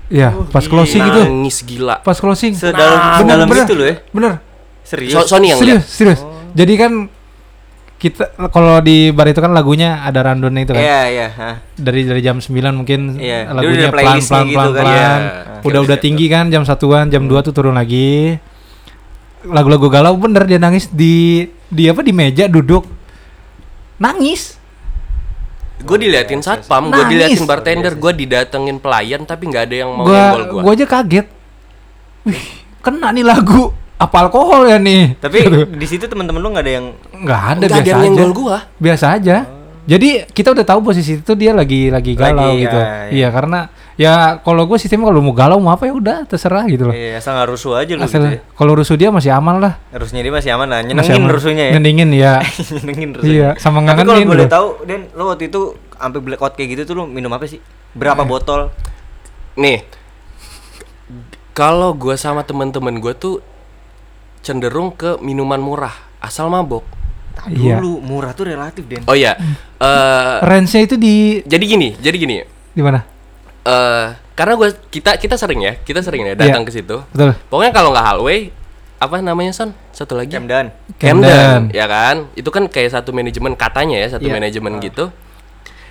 ya 0.07 0.31
pas 0.49 0.63
closing 0.63 1.03
gitu. 1.03 1.21
nangis 1.21 1.57
gila. 1.63 1.99
Pas 2.01 2.15
closing. 2.15 2.55
Sedalam 2.55 2.77
Bener, 2.77 3.19
sedalam 3.19 3.47
bener. 3.47 3.65
itu 3.65 3.75
loh 3.75 3.87
ya. 3.87 3.97
Bener. 4.11 4.33
Serius. 4.83 5.13
So- 5.13 5.27
Sony 5.27 5.51
yang 5.51 5.59
serius, 5.59 5.83
lihat. 5.83 5.91
serius. 5.91 6.21
Jadi 6.55 6.73
kan 6.75 6.93
kita 7.97 8.25
kalau 8.53 8.79
di 8.79 9.09
bar 9.09 9.25
itu 9.25 9.41
kan 9.41 9.51
lagunya 9.51 10.05
ada 10.05 10.21
randonnya 10.23 10.63
itu 10.63 10.73
kan. 10.77 10.85
Iya, 10.85 11.01
iya, 11.09 11.27
hah. 11.33 11.57
Dari 11.75 12.05
dari 12.05 12.21
jam 12.21 12.39
9 12.39 12.53
mungkin 12.77 13.17
Iya, 13.17 13.49
dia 13.49 13.55
lagunya 13.57 13.73
udah 13.73 13.91
pelan 13.91 14.05
playlistnya 14.05 14.37
pelan 14.37 14.47
gitu 14.47 14.69
kan, 14.69 14.77
pelan. 14.77 14.93
iya. 14.93 15.11
Udah 15.65 15.81
udah 15.83 15.97
tinggi 15.97 16.27
kan 16.29 16.45
jam 16.47 16.63
satuan, 16.63 17.09
jam 17.09 17.25
2 17.25 17.41
tuh 17.41 17.51
turun 17.51 17.75
lagi. 17.75 18.37
Lagu-lagu 19.43 19.89
galau 19.89 20.13
bener 20.17 20.45
dia 20.45 20.59
nangis 20.59 20.87
di 20.87 21.47
di 21.67 21.89
apa 21.89 22.01
di 22.01 22.13
meja 22.13 22.47
duduk. 22.47 22.85
Nangis. 23.97 24.56
Gue 25.77 25.99
diliatin 26.01 26.41
satpam, 26.41 26.89
gue 26.89 27.05
diliatin 27.13 27.45
bartender, 27.45 27.93
gue 27.95 28.13
didatengin 28.17 28.81
pelayan 28.81 29.29
tapi 29.29 29.53
nggak 29.53 29.65
ada 29.69 29.77
yang 29.85 29.91
mau 29.93 30.09
gua 30.09 30.17
nyenggol 30.17 30.45
gua. 30.49 30.63
gua 30.65 30.73
aja 30.73 30.87
kaget. 30.89 31.27
Wih, 32.25 32.45
kena 32.81 33.13
nih 33.13 33.25
lagu. 33.27 33.71
Apa 33.97 34.29
alkohol 34.29 34.69
ya 34.69 34.77
nih? 34.77 35.17
Tapi 35.17 35.69
di 35.73 35.87
situ 35.89 36.05
teman-teman 36.05 36.41
lu 36.41 36.49
nggak 36.53 36.65
ada 36.65 36.73
yang 36.81 36.87
nggak 37.13 37.43
ada 37.49 37.65
ada 37.65 37.67
biasa 37.69 37.89
yang 37.89 37.97
aja. 37.97 38.05
nyenggol 38.05 38.31
gua. 38.33 38.57
Biasa 38.77 39.07
aja. 39.21 39.37
Jadi 39.87 40.09
kita 40.35 40.51
udah 40.51 40.67
tahu 40.67 40.81
posisi 40.83 41.23
itu 41.23 41.33
dia 41.39 41.55
lagi 41.55 41.89
lagi 41.95 42.19
galau 42.19 42.59
Lagi, 42.59 42.67
gitu. 42.67 42.75
ya, 42.75 43.07
ya. 43.07 43.11
Iya 43.15 43.29
karena 43.31 43.61
ya 43.97 44.13
kalau 44.39 44.65
gue 44.65 44.77
sistemnya 44.77 45.09
kalau 45.09 45.21
mau 45.21 45.33
galau 45.33 45.57
mau 45.57 45.73
apa 45.73 45.85
ya 45.85 45.93
udah 45.93 46.17
terserah 46.25 46.65
gitu 46.67 46.89
loh. 46.89 46.95
Iya, 46.95 47.17
asal 47.17 47.33
nggak 47.33 47.49
rusuh 47.49 47.73
aja 47.75 47.93
lu 47.93 48.03
Asal 48.03 48.21
gitu 48.21 48.29
ya. 48.29 48.41
kalau 48.53 48.73
rusuh 48.73 48.95
dia 48.95 49.09
masih 49.09 49.31
aman 49.31 49.57
lah. 49.57 49.73
Harusnya 49.89 50.21
dia 50.21 50.31
masih 50.31 50.51
aman 50.53 50.67
lah, 50.67 50.79
Masih 50.79 50.93
nyenengin 50.93 51.17
aman. 51.19 51.33
rusuhnya 51.33 51.65
ya. 51.65 51.73
Nyenengin 51.75 52.11
ya. 52.13 52.33
nyenengin 52.77 53.11
rusuhnya. 53.15 53.33
Iya, 53.33 53.49
sama 53.57 53.81
Tapi 53.81 53.89
kalau 53.99 54.05
ngangenin 54.13 54.29
boleh 54.29 54.45
loh. 54.45 54.53
tahu, 54.53 54.69
Den, 54.85 55.03
lu 55.11 55.23
waktu 55.27 55.45
itu 55.47 55.61
sampai 55.93 56.21
blackout 56.21 56.53
kayak 56.55 56.69
gitu 56.71 56.83
tuh 56.85 56.95
lu 56.95 57.05
minum 57.07 57.31
apa 57.31 57.45
sih? 57.45 57.59
Berapa 57.93 58.21
Eh. 58.21 58.27
botol? 58.27 58.61
Nih, 59.57 59.81
kalau 61.53 61.93
gue 61.93 62.15
sama 62.15 62.43
temen-temen 62.43 62.97
gue 62.97 63.13
tuh 63.13 63.41
cenderung 64.41 64.93
ke 64.93 65.17
minuman 65.19 65.59
murah, 65.59 65.93
asal 66.19 66.47
mabok. 66.47 66.85
Iya. 67.47 67.77
dulu, 67.77 68.01
murah 68.01 68.33
tuh 68.33 68.45
relatif, 68.47 68.85
Den. 68.85 69.05
Oh 69.05 69.13
iya, 69.13 69.37
eh, 69.77 70.37
Range-nya 70.41 70.81
itu 70.83 70.97
di 70.97 71.41
jadi 71.43 71.61
gini, 71.63 71.89
jadi 71.95 72.17
gini. 72.17 72.37
di 72.71 72.81
mana? 72.81 73.05
Eh 73.67 74.07
karena 74.37 74.53
gue 74.55 74.69
kita 74.89 75.17
kita 75.19 75.35
sering 75.35 75.61
ya, 75.65 75.75
kita 75.81 76.01
sering 76.01 76.23
ya 76.23 76.35
datang 76.39 76.63
ke 76.63 76.71
situ. 76.71 77.03
Betul. 77.11 77.35
Pokoknya 77.49 77.73
kalau 77.73 77.91
nggak 77.91 78.07
hallway, 78.07 78.53
apa 78.97 79.19
namanya 79.19 79.51
son? 79.51 79.73
Satu 79.91 80.15
lagi. 80.15 80.37
Camden. 80.37 80.71
Camden, 81.01 81.73
ya 81.73 81.89
kan? 81.89 82.29
Itu 82.37 82.53
kan 82.53 82.69
kayak 82.69 82.95
satu 82.95 83.11
manajemen 83.11 83.57
katanya 83.57 83.97
ya, 83.97 84.09
satu 84.17 84.29
Iya. 84.29 84.35
manajemen 84.37 84.77
gitu. 84.79 85.09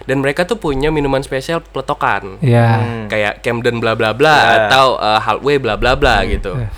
Dan 0.06 0.22
mereka 0.22 0.46
tuh 0.46 0.62
punya 0.62 0.94
minuman 0.94 1.26
spesial 1.26 1.66
peletokan. 1.66 2.38
Iya. 2.38 2.68
Hmm. 2.78 3.06
Kayak 3.10 3.42
Camden 3.42 3.82
bla 3.82 3.98
bla 3.98 4.14
bla 4.14 4.38
Ya. 4.38 4.70
atau 4.70 5.02
eh, 5.02 5.20
Hallway 5.26 5.58
bla 5.58 5.74
bla 5.76 5.98
bla 5.98 6.22
gitu. 6.30 6.54
Iya. 6.54 6.70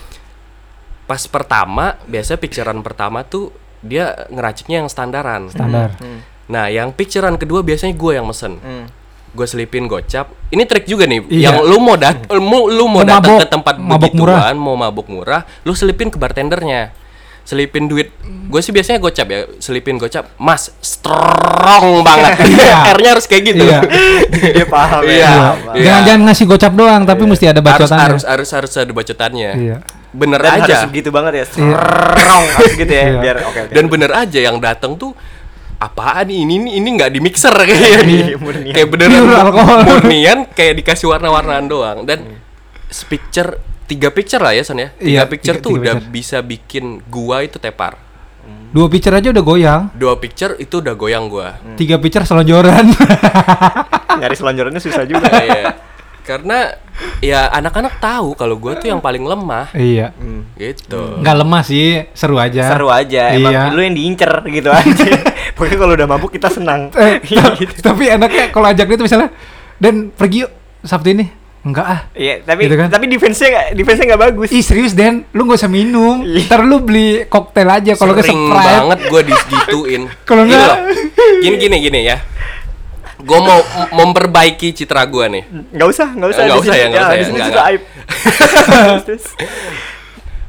Pas 1.04 1.24
pertama, 1.28 2.00
biasa 2.08 2.36
picturean 2.36 2.80
pertama 2.80 3.24
tuh 3.24 3.52
dia 3.84 4.28
ngeraciknya 4.32 4.84
yang 4.84 4.90
standaran. 4.90 5.52
Standar. 5.52 5.96
Hmm. 6.00 6.24
Nah, 6.48 6.72
yang 6.72 6.96
picturean 6.96 7.36
kedua 7.36 7.60
biasanya 7.60 7.92
gue 7.92 8.12
yang 8.16 8.24
mesen. 8.24 8.60
Hmm. 8.64 8.88
Gue 9.38 9.46
selipin 9.46 9.86
gocap. 9.86 10.34
Ini 10.50 10.66
trik 10.66 10.84
juga 10.84 11.06
nih. 11.06 11.22
Iya. 11.30 11.54
Yang 11.54 11.58
lu 11.64 11.78
mau 11.78 11.94
dat 11.94 12.18
lu, 12.28 12.42
lu 12.68 12.86
mau 12.86 13.00
Mau 13.00 13.06
datang 13.06 13.38
ke 13.38 13.46
tempat 13.46 13.78
mabok 13.78 14.10
begituan, 14.10 14.58
mau 14.58 14.74
mabok 14.74 15.08
murah, 15.08 15.46
lu 15.62 15.72
selipin 15.72 16.10
ke 16.10 16.18
bartendernya. 16.18 17.06
selipin 17.44 17.88
duit 17.88 18.12
gue 18.20 18.60
sih 18.60 18.76
biasanya 18.76 19.00
gocap 19.00 19.24
ya 19.24 19.48
selipin 19.58 19.96
gocap 19.96 20.36
mas 20.36 20.68
strong 20.84 22.04
banget 22.04 22.44
Iya. 22.52 22.92
R-nya 22.92 23.10
harus 23.16 23.24
kayak 23.24 23.44
gitu 23.46 23.64
Iya. 23.64 23.80
Dia 24.52 24.68
paham 24.76 25.00
ya. 25.02 25.12
Iya. 25.14 25.30
paham. 25.32 25.56
Iya. 25.72 25.80
Jangan 25.80 26.02
jangan 26.04 26.22
ngasih 26.28 26.46
gocap 26.46 26.74
doang, 26.76 27.02
tapi 27.04 27.24
mesti 27.24 27.46
ada 27.48 27.62
harus 27.62 27.88
bacotannya. 27.88 28.04
harus 28.04 28.24
harus 28.28 28.50
harus 28.52 28.72
ada 28.76 28.92
bacotannya 28.92 29.50
Iya. 29.56 29.78
bener 30.10 30.40
Dan 30.40 30.52
aja 30.60 30.74
harus 30.76 30.90
begitu 30.92 31.08
banget 31.08 31.34
ya. 31.34 31.46
Serong 31.48 32.46
harus 32.52 32.74
gitu 32.76 32.92
ya 32.92 33.04
Iya. 33.06 33.20
biar 33.22 33.36
oke 33.42 33.60
oke. 33.64 33.72
dan 33.72 33.86
bener 33.88 34.12
aja 34.12 34.40
yang 34.42 34.58
datang 34.60 34.92
tuh 34.96 35.16
apaan 35.78 36.26
ini 36.26 36.58
ini 36.58 36.70
ini 36.76 36.90
nggak 36.92 37.10
di 37.10 37.20
mixer 37.20 37.54
kayak 37.60 38.04
Iya, 38.04 38.36
murnian. 38.36 38.74
kayak 38.74 38.88
beneran 38.88 39.30
alkohol. 39.30 39.80
murnian 39.94 40.40
kayak 40.50 40.74
dikasih 40.76 41.08
warna-warnaan 41.08 41.66
doang 41.66 42.02
dan 42.04 42.26
picture 43.04 43.58
tiga 43.84 44.10
picture 44.10 44.40
lah 44.40 44.52
ya 44.52 44.62
son 44.62 44.80
ya 44.80 44.90
tiga 44.92 45.24
Iya, 45.24 45.24
picture 45.26 45.56
tiga- 45.56 45.64
tuh 45.64 45.72
tiga 45.72 45.82
udah 45.82 45.96
picture. 45.98 46.12
bisa 46.12 46.38
bikin 46.40 46.84
gua 47.06 47.42
itu 47.42 47.58
tepar 47.58 48.10
Dua 48.68 48.88
picture 48.88 49.12
aja 49.12 49.30
udah 49.30 49.40
goyang. 49.42 49.82
dua 49.94 50.16
picture 50.18 50.56
itu 50.56 50.80
udah 50.80 50.92
goyang 50.94 51.28
gua 51.28 51.56
Tiga 51.76 51.96
picture 51.96 52.22
selonjoran. 52.22 52.84
Nyari 54.20 54.36
selonjorannya 54.36 54.78
susah 54.78 55.04
juga. 55.04 55.32
Iya. 55.32 55.72
Karena 56.28 56.76
ya 57.18 57.48
anak-anak 57.50 57.98
tahu 57.98 58.36
kalau 58.36 58.54
gua 58.54 58.76
tuh 58.76 58.86
yang 58.86 59.00
paling 59.00 59.22
lemah 59.22 59.72
iya. 59.72 60.12
Hmm. 60.14 60.44
gitu 60.54 61.18
Nggak 61.18 61.36
lemah 61.38 61.62
sih, 61.64 62.04
seru 62.12 62.36
aja. 62.36 62.68
Seru 62.68 62.92
aja, 62.92 63.32
emang 63.32 63.50
Iya. 63.50 63.72
lu 63.72 63.80
yang 63.80 63.96
diincer 63.96 64.28
gitu 64.46 64.68
aja. 64.68 65.08
Pokoknya 65.56 65.78
kalau 65.78 65.94
udah 65.96 66.08
mabuk 66.08 66.30
kita 66.30 66.50
senang. 66.50 66.92
Eh, 67.00 67.24
gitu. 67.24 67.80
tapi 67.80 68.06
enaknya 68.08 68.52
kalau 68.52 68.68
ajak 68.68 68.84
dia 68.84 68.98
tuh 68.98 69.06
misalnya 69.06 69.30
dan 69.78 70.12
pergi 70.12 70.44
yuk 70.44 70.52
Sabtu 70.80 71.10
ini. 71.10 71.26
Enggak 71.60 71.84
ah. 71.86 72.00
Iya, 72.14 72.40
tapi 72.42 72.64
Gitu 72.64 72.76
kan? 72.76 72.88
tapi 72.88 73.06
defense-nya 73.08 73.48
nggak 73.50 73.68
defense-nya 73.74 74.06
nggak 74.08 74.24
bagus. 74.26 74.50
Ih 74.50 74.62
serius 74.62 74.94
Den, 74.94 75.28
lu 75.30 75.44
gak 75.44 75.58
usah 75.58 75.68
minum. 75.68 76.24
Iya. 76.24 76.48
Ntar 76.48 76.62
lu 76.62 76.80
beli 76.80 77.24
koktail 77.26 77.68
aja 77.68 77.92
kalau 77.94 78.16
sering 78.16 78.40
Sprite. 78.46 78.64
banget 78.64 79.00
gue 79.06 79.22
digituin 79.26 80.02
Kalau 80.30 80.44
Gini 80.44 80.54
nggak- 80.54 80.64
loh. 80.66 80.80
gini 81.38 81.56
gini 81.58 81.78
gini 81.82 82.00
ya 82.04 82.18
gue 83.18 83.40
mau 83.40 83.60
memperbaiki 83.92 84.72
citra 84.72 85.04
gue 85.04 85.26
nih 85.28 85.44
Nggak 85.72 85.88
usah, 85.90 86.08
nggak 86.12 86.30
usah. 86.30 86.42
Nggak 86.44 86.60
usah 86.60 86.76
ya, 86.76 86.86
nggak 86.86 87.02
usah 87.02 87.10
ya, 87.10 87.18
nggak, 87.18 87.28
suka 87.28 87.50
nggak. 87.50 87.68
aib. 87.68 87.82
Terus, 89.06 89.26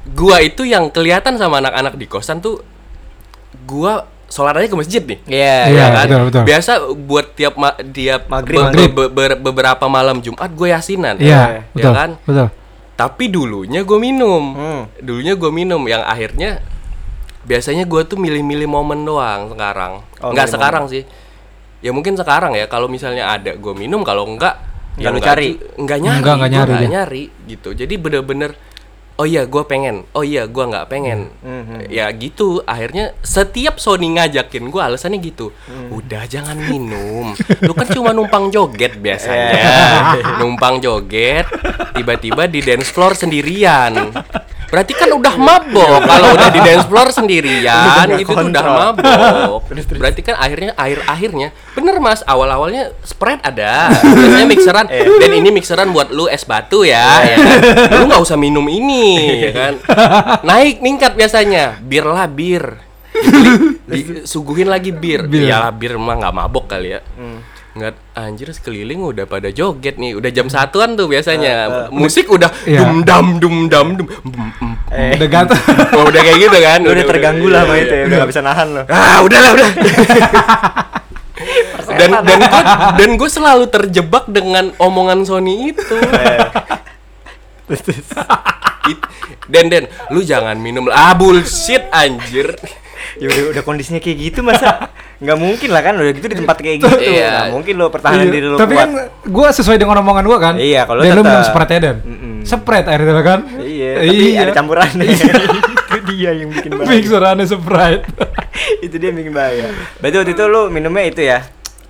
gue 0.04 0.37
itu 0.42 0.62
yang 0.64 0.85
kelihatan 0.88 1.35
sama 1.35 1.59
anak-anak 1.59 1.94
di 1.94 2.07
kosan 2.07 2.38
tuh 2.38 2.61
gue 3.62 3.92
sholat 4.26 4.52
aja 4.54 4.68
ke 4.68 4.76
masjid 4.76 5.00
nih 5.00 5.18
Iya, 5.26 5.57
Iya, 5.64 5.78
ya 5.78 5.87
kan? 5.90 6.04
betul, 6.04 6.22
betul. 6.26 6.42
Biasa 6.44 6.72
buat 6.98 7.26
tiap 7.33 7.54
ma- 7.57 7.81
tiap 7.83 8.22
Maghrib, 8.26 8.59
be- 8.59 8.64
maghrib. 8.66 8.90
be- 8.90 9.11
be- 9.11 9.40
beberapa 9.42 9.85
malam 9.87 10.20
Jumat 10.20 10.50
gue 10.50 10.68
yasinan. 10.68 11.16
Iya, 11.16 11.64
Ya 11.64 11.72
betul. 11.72 11.92
kan? 11.94 12.11
Betul. 12.22 12.48
Tapi 12.94 13.24
dulunya 13.26 13.81
gue 13.81 13.98
minum. 13.98 14.44
Hmm. 14.52 14.83
Dulunya 14.98 15.33
gue 15.33 15.48
minum 15.48 15.81
yang 15.83 16.02
akhirnya 16.02 16.61
biasanya 17.42 17.87
gue 17.87 18.02
tuh 18.04 18.18
milih-milih 18.18 18.66
momen 18.66 19.00
doang 19.02 19.48
sekarang. 19.48 20.04
Oh, 20.20 20.28
Enggak 20.28 20.44
milih 20.44 20.54
sekarang 20.54 20.85
sih. 20.87 21.02
Ya 21.79 21.91
mungkin 21.95 22.19
sekarang 22.19 22.59
ya 22.59 22.67
kalau 22.67 22.91
misalnya 22.91 23.31
ada 23.38 23.55
gue 23.55 23.75
minum 23.75 24.03
kalau 24.03 24.27
enggak 24.27 24.59
Nggak 24.99 25.12
lu 25.14 25.19
enggak 25.23 25.31
cari? 25.31 25.49
Enggak 25.79 25.99
nyari. 26.03 26.19
Enggak, 26.19 26.35
enggak 26.35 26.51
nyari 26.51 26.71
nggak 26.71 26.83
dia. 26.83 26.91
nyari 26.91 27.25
gitu. 27.47 27.69
Jadi 27.71 27.95
bener-bener 27.95 28.51
Oh 29.19 29.27
iya, 29.27 29.51
gue 29.51 29.62
pengen. 29.67 30.07
Oh 30.14 30.23
iya, 30.23 30.47
gue 30.47 30.62
nggak 30.62 30.87
pengen. 30.95 31.35
Hmm, 31.43 31.83
Ya 31.91 32.07
gitu. 32.14 32.62
Akhirnya 32.62 33.19
setiap 33.19 33.83
Sony 33.83 34.14
ngajakin 34.14 34.71
gue 34.71 34.79
alasannya 34.79 35.19
gitu. 35.19 35.51
Hmm. 35.67 35.91
Udah 35.91 36.23
jangan 36.31 36.55
minum. 36.55 37.35
Lu 37.67 37.75
kan 37.75 37.91
cuma 37.91 38.14
numpang 38.14 38.55
joget 38.55 38.95
biasanya. 38.95 39.59
Numpang 40.38 40.79
joget. 40.79 41.51
Tiba-tiba 41.99 42.47
di 42.47 42.62
dance 42.62 42.95
floor 42.95 43.19
sendirian. 43.19 44.14
Berarti 44.68 44.92
kan 44.92 45.09
udah 45.09 45.35
mabok. 45.35 46.04
Kalau 46.04 46.28
udah 46.37 46.48
di 46.52 46.61
dance 46.61 46.85
floor 46.85 47.09
sendirian, 47.09 48.04
itu 48.14 48.28
tuh 48.28 48.46
udah 48.46 48.64
mabok. 48.64 49.64
Berarti 49.96 50.20
kan 50.20 50.37
akhirnya 50.37 50.76
akhir 50.76 51.09
akhirnya 51.09 51.48
bener 51.72 51.96
mas. 51.98 52.20
Awal 52.22 52.52
awalnya 52.52 52.92
spread 53.00 53.40
ada. 53.40 53.88
Biasanya 54.04 54.46
mixeran. 54.52 54.87
Eh. 54.92 55.09
Dan 55.18 55.33
ini 55.35 55.48
mixeran 55.48 55.88
buat 55.88 56.12
lu 56.12 56.28
es 56.28 56.44
batu 56.44 56.85
ya. 56.85 57.00
ya 57.24 57.37
kan? 57.40 57.59
Lu 57.96 58.04
nggak 58.12 58.20
usah 58.20 58.37
minum 58.37 58.64
ini, 58.68 59.40
ya 59.48 59.52
kan? 59.57 59.74
Naik 60.44 60.85
ningkat 60.85 61.16
biasanya. 61.16 61.81
Bir 61.81 62.04
lah 62.04 62.28
bir. 62.28 62.76
Di- 63.18 63.88
disuguhin 63.88 64.68
lagi 64.68 64.92
bir. 64.92 65.24
Bir. 65.26 65.48
Ya 65.48 65.72
bir 65.72 65.96
mah 65.96 66.20
nggak 66.20 66.35
mabok 66.37 66.68
kali 66.68 66.92
ya. 66.92 67.00
Hmm. 67.16 67.40
Nggak 67.79 67.95
anjir 68.12 68.51
sekeliling 68.51 68.99
udah 68.99 69.25
pada 69.25 69.49
joget 69.49 69.97
nih. 69.97 70.19
Udah 70.19 70.29
jam 70.29 70.51
satuan 70.51 70.99
tuh 70.99 71.07
biasanya. 71.07 71.87
Musik 71.95 72.27
udah 72.27 72.51
Iya. 72.67 72.83
dum 72.83 73.07
dam 73.07 73.27
dum 73.38 73.57
dam 73.71 73.87
dum. 73.95 74.07
Eh, 74.91 75.14
Udah 75.14 75.29
gatel. 75.31 75.55
Oh, 75.95 76.03
udah 76.05 76.19
kayak 76.19 76.38
gitu 76.43 76.59
kan. 76.59 76.83
lu 76.83 76.91
udah 76.91 77.07
terganggu 77.07 77.47
lah 77.47 77.62
sama 77.62 77.73
iya, 77.77 77.79
itu 77.79 77.88
ya, 77.88 77.95
iya. 77.95 78.05
udah 78.05 78.17
nggak 78.19 78.31
bisa 78.35 78.43
nahan 78.43 78.67
lo. 78.75 78.83
Ah, 78.88 79.17
udahlah, 79.23 79.51
udah. 79.55 79.69
dan 81.99 82.11
dan 82.21 82.38
gue 82.41 82.62
dan 82.99 83.09
gue 83.14 83.29
selalu 83.31 83.64
terjebak 83.69 84.25
dengan 84.27 84.75
omongan 84.77 85.23
Sony 85.23 85.71
itu. 85.71 85.97
It- 88.88 89.07
Den 89.47 89.69
Den, 89.69 89.85
lu 90.09 90.21
jangan 90.21 90.57
minum 90.57 90.88
lah. 90.88 90.97
Ah 90.97 91.12
bullshit 91.12 91.85
anjir. 91.88 92.53
Ya 93.17 93.27
udah 93.27 93.43
udah 93.53 93.62
kondisinya 93.62 93.99
kayak 93.99 94.17
gitu 94.21 94.41
masa 94.43 94.91
nggak 95.18 95.35
mungkin 95.37 95.68
lah 95.68 95.83
kan 95.83 95.92
udah 95.94 96.12
gitu 96.12 96.26
di 96.26 96.37
tempat 96.37 96.57
kayak 96.57 96.76
gitu. 96.78 96.94
Iya. 96.96 97.26
Nggak 97.28 97.50
mungkin 97.50 97.74
lo 97.74 97.87
pertahanan 97.88 98.22
Iya, 98.22 98.33
diri 98.33 98.46
lo 98.46 98.57
Tapi 98.57 98.70
kuat. 98.70 98.81
kan 98.81 98.90
gua 99.26 99.48
sesuai 99.50 99.76
dengan 99.76 99.96
omongan 99.98 100.24
gua 100.24 100.38
kan. 100.38 100.54
Iya, 100.57 100.81
kalau 100.85 101.02
Dan 101.02 101.11
tetap. 101.12 101.26
minum 101.26 101.42
Sprite 101.42 101.70
ya 101.70 101.81
Dan. 101.81 101.96
Mm-mm. 102.00 102.35
Sprite 102.42 102.87
akhirnya 102.87 103.22
kan. 103.22 103.40
Iya, 103.59 103.90
tapi 104.00 104.26
ada 104.37 104.52
campurannya. 104.52 105.04
itu 105.88 105.98
dia 106.09 106.31
yang 106.33 106.50
bikin 106.50 106.70
bahaya. 106.72 106.88
Mixerannya 106.88 107.44
Sprite. 107.44 108.04
itu 108.87 108.94
dia 108.94 109.09
yang 109.09 109.18
bikin 109.18 109.33
bahaya. 109.33 109.66
Berarti 109.98 110.16
waktu 110.16 110.33
itu 110.33 110.42
lu 110.44 110.62
minumnya 110.68 111.04
itu 111.04 111.20
ya? 111.20 111.38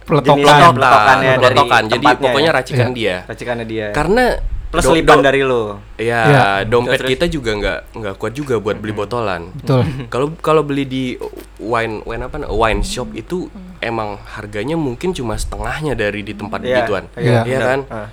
Peletokan. 0.02 0.72
Peletokannya 0.72 1.32
dari 1.34 1.40
peletokan. 1.52 1.82
Jadi 1.84 1.96
tempatnya 2.00 2.24
pokoknya 2.24 2.48
ya? 2.48 2.56
racikan 2.56 2.86
Iya. 2.86 2.96
dia. 2.96 3.16
Racikannya 3.24 3.66
dia. 3.66 3.86
Karena 3.92 4.24
plus 4.68 4.84
do- 4.84 4.92
lipan 4.92 5.18
do- 5.18 5.24
dari 5.24 5.40
lu. 5.40 5.80
Ya, 5.96 6.20
Iya. 6.22 6.44
dompet 6.64 6.98
Terus, 6.98 7.10
kita 7.10 7.24
juga 7.26 7.50
nggak 7.52 7.78
nggak 7.94 8.14
kuat 8.14 8.32
juga 8.32 8.54
buat 8.56 8.76
beli 8.76 8.92
botolan. 8.92 9.48
Betul. 9.54 9.82
Kalau 10.06 10.26
kalau 10.38 10.62
beli 10.62 10.84
di 10.84 11.04
wine 11.58 12.00
wine 12.02 12.22
apa 12.22 12.44
wine 12.46 12.80
shop 12.80 13.12
itu 13.12 13.48
emang 13.78 14.20
harganya 14.28 14.74
mungkin 14.74 15.10
cuma 15.10 15.34
setengahnya 15.34 15.92
dari 15.92 16.20
di 16.20 16.32
tempat 16.32 16.60
Iya, 16.60 16.68
begituan. 16.74 17.04
iya, 17.14 17.40
Iya 17.40 17.40
benar. 17.44 17.66
kan? 17.66 17.80
Ah. 17.88 18.08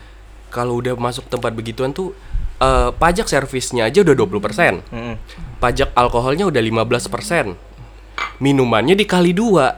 Kalau 0.49 0.77
udah 0.77 0.95
masuk 0.95 1.27
tempat 1.27 1.51
begituan 1.51 1.91
tuh 1.91 2.15
eh, 2.55 2.89
pajak 2.89 3.25
servisnya 3.25 3.83
aja 3.83 3.99
udah 4.01 4.15
20%. 4.15 4.79
Mm-mm. 4.87 5.19
Pajak 5.57 5.91
alkoholnya 5.91 6.45
udah 6.45 6.61
15%. 6.61 7.51
Minumannya 8.37 8.95
dikali 8.95 9.31
dua. 9.31 9.75